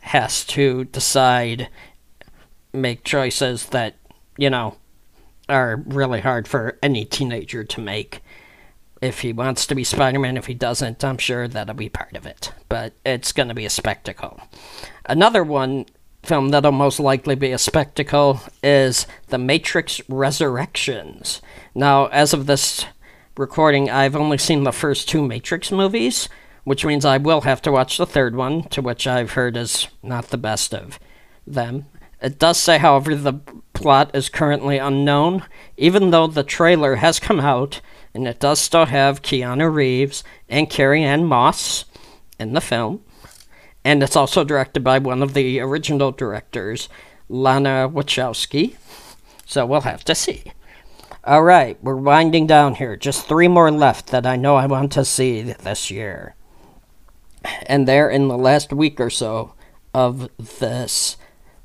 has 0.02 0.44
to 0.46 0.84
decide 0.86 1.70
make 2.74 3.04
choices 3.04 3.68
that, 3.68 3.96
you 4.38 4.50
know, 4.50 4.76
are 5.48 5.78
really 5.88 6.22
hard 6.22 6.48
for 6.48 6.78
any 6.84 7.06
teenager 7.06 7.64
to 7.64 7.82
make. 7.82 8.22
If 9.02 9.22
he 9.22 9.32
wants 9.32 9.66
to 9.68 9.76
be 9.76 9.86
Spider 9.86 10.20
Man, 10.20 10.36
if 10.36 10.48
he 10.48 10.54
doesn't, 10.54 11.04
I'm 11.06 11.18
sure 11.18 11.48
that'll 11.48 11.74
be 11.74 11.90
part 11.90 12.18
of 12.18 12.26
it. 12.26 12.52
But 12.68 12.94
it's 13.06 13.32
going 13.32 13.48
to 13.48 13.56
be 13.56 13.66
a 13.66 13.70
spectacle. 13.70 14.42
Another 15.06 15.44
one 15.44 15.86
film 16.24 16.50
that'll 16.50 16.74
most 16.74 17.00
likely 17.00 17.36
be 17.36 17.52
a 17.54 17.58
spectacle 17.58 18.42
is 18.62 19.08
The 19.28 19.38
Matrix 19.38 20.02
Resurrections. 20.10 21.42
Now, 21.74 22.08
as 22.08 22.34
of 22.34 22.46
this 22.46 22.86
recording, 23.40 23.90
I've 23.90 24.18
only 24.18 24.38
seen 24.38 24.64
the 24.64 24.74
first 24.74 25.08
two 25.08 25.26
Matrix 25.26 25.72
movies. 25.72 26.28
which 26.70 26.86
means 26.86 27.04
I 27.04 27.18
will 27.18 27.42
have 27.42 27.64
to 27.64 27.72
watch 27.72 27.98
the 27.98 28.06
third 28.06 28.36
one, 28.36 28.62
to 28.70 28.82
which 28.82 29.08
I've 29.08 29.32
heard 29.32 29.58
is 29.58 29.88
not 30.04 30.28
the 30.28 30.38
best 30.38 30.72
of 30.72 31.00
them. 31.48 31.86
It 32.22 32.38
does 32.38 32.58
say, 32.58 32.78
however, 32.78 33.16
the 33.16 33.40
plot 33.74 34.12
is 34.14 34.30
currently 34.30 34.78
unknown, 34.78 35.44
even 35.78 36.12
though 36.12 36.28
the 36.28 36.44
trailer 36.44 36.98
has 36.98 37.20
come 37.20 37.40
out, 37.40 37.82
and 38.14 38.28
it 38.28 38.40
does 38.40 38.60
still 38.60 38.86
have 38.86 39.22
Keanu 39.22 39.74
Reeves 39.74 40.24
and 40.48 40.70
Carrie 40.70 41.04
Ann 41.04 41.26
Moss 41.26 41.86
in 42.40 42.54
the 42.54 42.62
film. 42.62 43.04
And 43.84 44.04
it's 44.04 44.16
also 44.16 44.44
directed 44.44 44.84
by 44.84 45.00
one 45.00 45.24
of 45.24 45.34
the 45.34 45.60
original 45.62 46.12
directors, 46.12 46.88
Lana 47.30 47.90
Wachowski. 47.92 48.76
So 49.46 49.66
we'll 49.66 49.82
have 49.82 50.04
to 50.06 50.14
see. 50.14 50.52
All 51.26 51.44
right, 51.44 51.78
we're 51.84 51.98
winding 51.98 52.48
down 52.48 52.76
here. 52.76 52.96
Just 52.96 53.28
three 53.28 53.50
more 53.50 53.70
left 53.70 54.08
that 54.08 54.26
I 54.26 54.38
know 54.38 54.56
I 54.56 54.68
want 54.68 54.94
to 54.94 55.04
see 55.04 55.42
this 55.42 55.92
year. 55.92 56.36
And 57.66 57.86
they're 57.86 58.10
in 58.10 58.30
the 58.30 58.38
last 58.38 58.72
week 58.72 59.02
or 59.02 59.10
so 59.10 59.54
of 59.94 60.30
this 60.38 61.18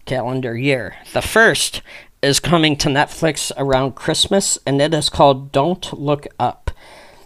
calendar 0.07 0.57
year. 0.57 0.97
The 1.12 1.23
first 1.23 1.83
is 2.21 2.40
coming 2.40 2.77
to 2.79 2.88
Netflix 2.88 3.53
around 3.57 3.95
Christmas, 3.95 4.59
and 4.67 4.83
it 4.83 4.93
is 4.93 5.09
called 5.09 5.53
Don't 5.53 5.93
Look 5.93 6.27
Up. 6.40 6.73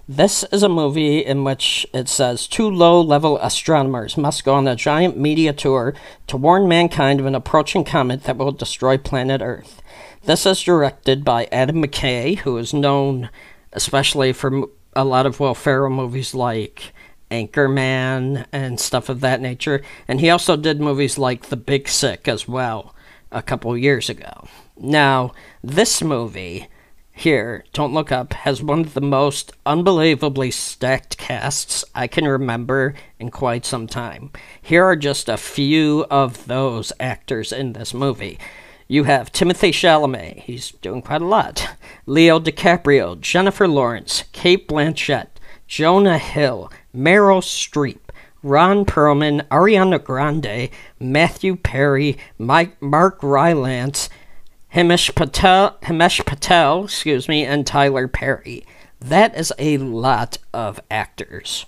This 0.06 0.44
is 0.52 0.62
a 0.62 0.68
movie 0.68 1.24
in 1.24 1.44
which 1.44 1.86
it 1.94 2.08
says 2.08 2.46
two 2.46 2.68
low 2.68 3.00
level 3.00 3.38
astronomers 3.38 4.18
must 4.18 4.44
go 4.44 4.54
on 4.54 4.68
a 4.68 4.76
giant 4.76 5.16
media 5.16 5.54
tour 5.54 5.94
to 6.26 6.36
warn 6.36 6.68
mankind 6.68 7.20
of 7.20 7.26
an 7.26 7.34
approaching 7.34 7.84
comet 7.84 8.24
that 8.24 8.36
will 8.36 8.52
destroy 8.52 8.98
planet 8.98 9.40
Earth. 9.42 9.80
This 10.28 10.44
is 10.44 10.62
directed 10.62 11.24
by 11.24 11.48
Adam 11.50 11.82
McKay, 11.82 12.36
who 12.40 12.58
is 12.58 12.74
known 12.74 13.30
especially 13.72 14.34
for 14.34 14.64
a 14.92 15.02
lot 15.02 15.24
of 15.24 15.40
Will 15.40 15.54
Ferrell 15.54 15.88
movies 15.88 16.34
like 16.34 16.92
Anchorman 17.30 18.44
and 18.52 18.78
stuff 18.78 19.08
of 19.08 19.20
that 19.20 19.40
nature. 19.40 19.80
And 20.06 20.20
he 20.20 20.28
also 20.28 20.58
did 20.58 20.82
movies 20.82 21.16
like 21.16 21.46
The 21.46 21.56
Big 21.56 21.88
Sick 21.88 22.28
as 22.28 22.46
well 22.46 22.94
a 23.32 23.40
couple 23.40 23.74
years 23.74 24.10
ago. 24.10 24.46
Now, 24.76 25.32
this 25.64 26.02
movie 26.02 26.68
here, 27.10 27.64
Don't 27.72 27.94
Look 27.94 28.12
Up, 28.12 28.34
has 28.34 28.62
one 28.62 28.80
of 28.80 28.92
the 28.92 29.00
most 29.00 29.52
unbelievably 29.64 30.50
stacked 30.50 31.16
casts 31.16 31.86
I 31.94 32.06
can 32.06 32.28
remember 32.28 32.92
in 33.18 33.30
quite 33.30 33.64
some 33.64 33.86
time. 33.86 34.32
Here 34.60 34.84
are 34.84 34.94
just 34.94 35.30
a 35.30 35.38
few 35.38 36.04
of 36.10 36.48
those 36.48 36.92
actors 37.00 37.50
in 37.50 37.72
this 37.72 37.94
movie. 37.94 38.38
You 38.90 39.04
have 39.04 39.30
Timothy 39.30 39.70
Chalamet, 39.70 40.40
he's 40.40 40.70
doing 40.70 41.02
quite 41.02 41.20
a 41.20 41.26
lot. 41.26 41.76
Leo 42.06 42.40
DiCaprio, 42.40 43.20
Jennifer 43.20 43.68
Lawrence, 43.68 44.24
Cate 44.32 44.66
Blanchett, 44.66 45.26
Jonah 45.66 46.16
Hill, 46.16 46.72
Meryl 46.96 47.42
Streep, 47.42 47.98
Ron 48.42 48.86
Perlman, 48.86 49.46
Ariana 49.48 50.02
Grande, 50.02 50.70
Matthew 50.98 51.56
Perry, 51.56 52.16
Mike, 52.38 52.80
Mark 52.80 53.22
Rylance, 53.22 54.08
Himesh 54.74 55.14
Patel, 55.14 55.76
Himesh 55.82 56.24
Patel, 56.24 56.84
excuse 56.84 57.28
me, 57.28 57.44
and 57.44 57.66
Tyler 57.66 58.08
Perry. 58.08 58.64
That 59.00 59.36
is 59.36 59.52
a 59.58 59.76
lot 59.76 60.38
of 60.54 60.80
actors. 60.90 61.66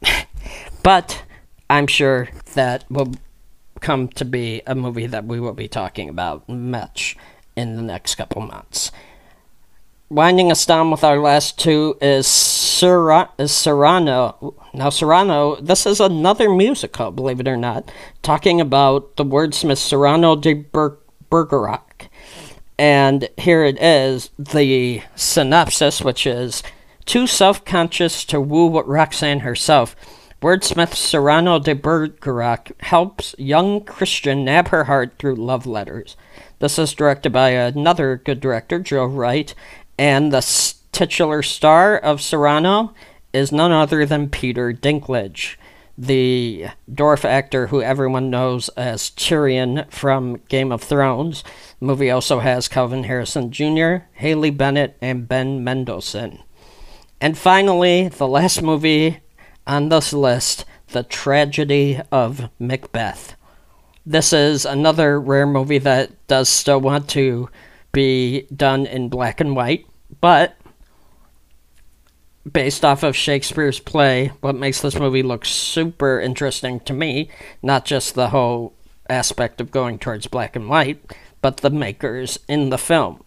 but 0.84 1.24
I'm 1.68 1.88
sure 1.88 2.28
that 2.54 2.84
will 2.88 3.14
come 3.82 4.08
to 4.08 4.24
be 4.24 4.62
a 4.66 4.74
movie 4.74 5.06
that 5.06 5.26
we 5.26 5.38
will 5.38 5.52
be 5.52 5.68
talking 5.68 6.08
about 6.08 6.48
much 6.48 7.16
in 7.56 7.76
the 7.76 7.82
next 7.82 8.14
couple 8.14 8.40
months. 8.40 8.90
Winding 10.08 10.50
us 10.50 10.66
down 10.66 10.90
with 10.90 11.04
our 11.04 11.18
last 11.18 11.58
two 11.58 11.96
is, 12.00 12.26
is 12.26 13.52
Cyrano. 13.52 14.54
Now, 14.74 14.90
Cyrano, 14.90 15.56
this 15.56 15.86
is 15.86 16.00
another 16.00 16.50
musical, 16.50 17.10
believe 17.10 17.40
it 17.40 17.48
or 17.48 17.56
not, 17.56 17.90
talking 18.22 18.60
about 18.60 19.16
the 19.16 19.24
wordsmith 19.24 19.78
Cyrano 19.78 20.36
de 20.36 20.54
Ber- 20.54 20.98
Bergerac. 21.30 22.10
And 22.78 23.28
here 23.38 23.64
it 23.64 23.80
is 23.80 24.30
the 24.38 25.02
synopsis, 25.14 26.02
which 26.02 26.26
is 26.26 26.62
too 27.04 27.26
self 27.26 27.64
conscious 27.64 28.24
to 28.26 28.40
woo 28.40 28.80
Roxanne 28.80 29.40
herself. 29.40 29.96
Wordsmith 30.42 30.96
Cyrano 30.96 31.60
de 31.60 31.72
Bergerac 31.72 32.72
helps 32.82 33.32
young 33.38 33.80
Christian 33.84 34.44
nab 34.44 34.68
her 34.68 34.84
heart 34.84 35.12
through 35.16 35.36
love 35.36 35.66
letters. 35.66 36.16
This 36.58 36.80
is 36.80 36.94
directed 36.94 37.30
by 37.30 37.50
another 37.50 38.16
good 38.16 38.40
director, 38.40 38.80
Joe 38.80 39.04
Wright, 39.04 39.54
and 39.96 40.32
the 40.32 40.74
titular 40.90 41.44
star 41.44 41.96
of 41.96 42.20
Cyrano 42.20 42.92
is 43.32 43.52
none 43.52 43.70
other 43.70 44.04
than 44.04 44.30
Peter 44.30 44.72
Dinklage, 44.72 45.54
the 45.96 46.66
dwarf 46.90 47.24
actor 47.24 47.68
who 47.68 47.80
everyone 47.80 48.28
knows 48.28 48.68
as 48.70 49.10
Tyrion 49.10 49.88
from 49.92 50.40
Game 50.48 50.72
of 50.72 50.82
Thrones. 50.82 51.44
The 51.78 51.86
movie 51.86 52.10
also 52.10 52.40
has 52.40 52.66
Calvin 52.66 53.04
Harrison 53.04 53.52
Jr., 53.52 54.06
Haley 54.14 54.50
Bennett, 54.50 54.96
and 55.00 55.28
Ben 55.28 55.62
Mendelsohn. 55.62 56.42
And 57.20 57.38
finally, 57.38 58.08
the 58.08 58.26
last 58.26 58.60
movie 58.60 59.20
on 59.66 59.88
this 59.88 60.12
list, 60.12 60.64
The 60.88 61.02
Tragedy 61.02 62.00
of 62.10 62.50
Macbeth. 62.58 63.34
This 64.04 64.32
is 64.32 64.64
another 64.64 65.20
rare 65.20 65.46
movie 65.46 65.78
that 65.78 66.26
does 66.26 66.48
still 66.48 66.80
want 66.80 67.08
to 67.10 67.48
be 67.92 68.42
done 68.54 68.86
in 68.86 69.08
black 69.08 69.40
and 69.40 69.54
white, 69.54 69.86
but 70.20 70.56
based 72.50 72.84
off 72.84 73.02
of 73.02 73.14
Shakespeare's 73.14 73.78
play, 73.78 74.32
what 74.40 74.56
makes 74.56 74.80
this 74.80 74.98
movie 74.98 75.22
look 75.22 75.44
super 75.44 76.20
interesting 76.20 76.80
to 76.80 76.92
me, 76.92 77.30
not 77.62 77.84
just 77.84 78.14
the 78.14 78.30
whole 78.30 78.74
aspect 79.08 79.60
of 79.60 79.70
going 79.70 79.98
towards 79.98 80.26
black 80.26 80.56
and 80.56 80.68
white, 80.68 81.14
but 81.40 81.58
the 81.58 81.70
makers 81.70 82.38
in 82.48 82.70
the 82.70 82.78
film. 82.78 83.22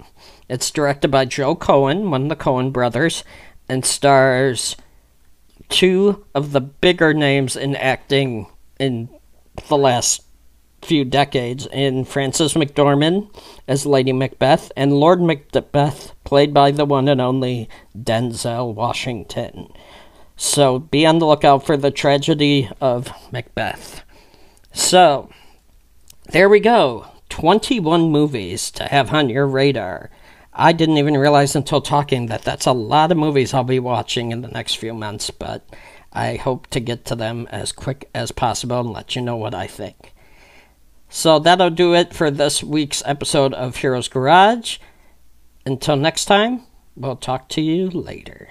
It's 0.50 0.72
directed 0.72 1.10
by 1.10 1.26
Joe 1.26 1.56
Coen, 1.56 2.10
one 2.10 2.24
of 2.24 2.30
the 2.30 2.36
Coen 2.36 2.74
brothers, 2.74 3.24
and 3.70 3.86
stars 3.86 4.76
two 5.70 6.26
of 6.34 6.52
the 6.52 6.62
bigger 6.62 7.14
names 7.14 7.56
in 7.56 7.76
acting 7.76 8.48
in 8.80 9.10
the 9.68 9.78
last 9.78 10.24
few 10.82 11.04
decades 11.04 11.68
in 11.72 12.06
Frances 12.06 12.54
McDormand 12.54 13.30
as 13.68 13.86
Lady 13.86 14.14
Macbeth 14.14 14.72
and 14.78 14.94
Lord 14.94 15.22
Macbeth, 15.22 16.14
played 16.24 16.54
by 16.54 16.72
the 16.72 16.86
one 16.86 17.08
and 17.08 17.20
only 17.20 17.68
Denzel 17.98 18.74
Washington. 18.74 19.72
So 20.38 20.80
be 20.80 21.06
on 21.06 21.20
the 21.20 21.26
lookout 21.26 21.66
for 21.66 21.78
the 21.78 21.92
tragedy 21.92 22.70
of 22.80 23.12
Macbeth. 23.32 24.04
So, 24.74 25.30
there 26.32 26.50
we 26.50 26.60
go. 26.60 27.08
21 27.30 28.12
movies 28.12 28.70
to 28.72 28.84
have 28.86 29.14
on 29.14 29.30
your 29.30 29.48
radar. 29.48 30.10
I 30.58 30.72
didn't 30.72 30.98
even 30.98 31.18
realize 31.18 31.54
until 31.56 31.82
talking 31.82 32.28
that 32.28 32.44
that's 32.44 32.66
a 32.66 32.72
lot 32.72 33.12
of 33.12 33.18
movies 33.18 33.54
I'll 33.54 33.66
be 33.66 33.80
watching 33.80 34.32
in 34.32 34.42
the 34.42 34.48
next 34.48 34.76
few 34.76 34.94
months, 34.94 35.30
but 35.30 35.68
I 36.14 36.36
hope 36.36 36.68
to 36.68 36.80
get 36.80 37.04
to 37.06 37.16
them 37.16 37.46
as 37.52 37.74
quick 37.74 38.10
as 38.16 38.32
possible 38.32 38.80
and 38.80 38.92
let 38.92 39.18
you 39.18 39.22
know 39.22 39.36
what 39.36 39.54
I 39.54 39.68
think. 39.68 40.14
So 41.10 41.40
that'll 41.40 41.70
do 41.70 41.94
it 41.94 42.14
for 42.14 42.32
this 42.32 42.64
week's 42.64 43.04
episode 43.06 43.54
of 43.54 43.76
Heroes 43.76 44.08
Garage. 44.08 44.78
Until 45.66 45.98
next 45.98 46.24
time, 46.24 46.62
we'll 46.96 47.18
talk 47.18 47.50
to 47.50 47.62
you 47.62 47.90
later. 47.90 48.48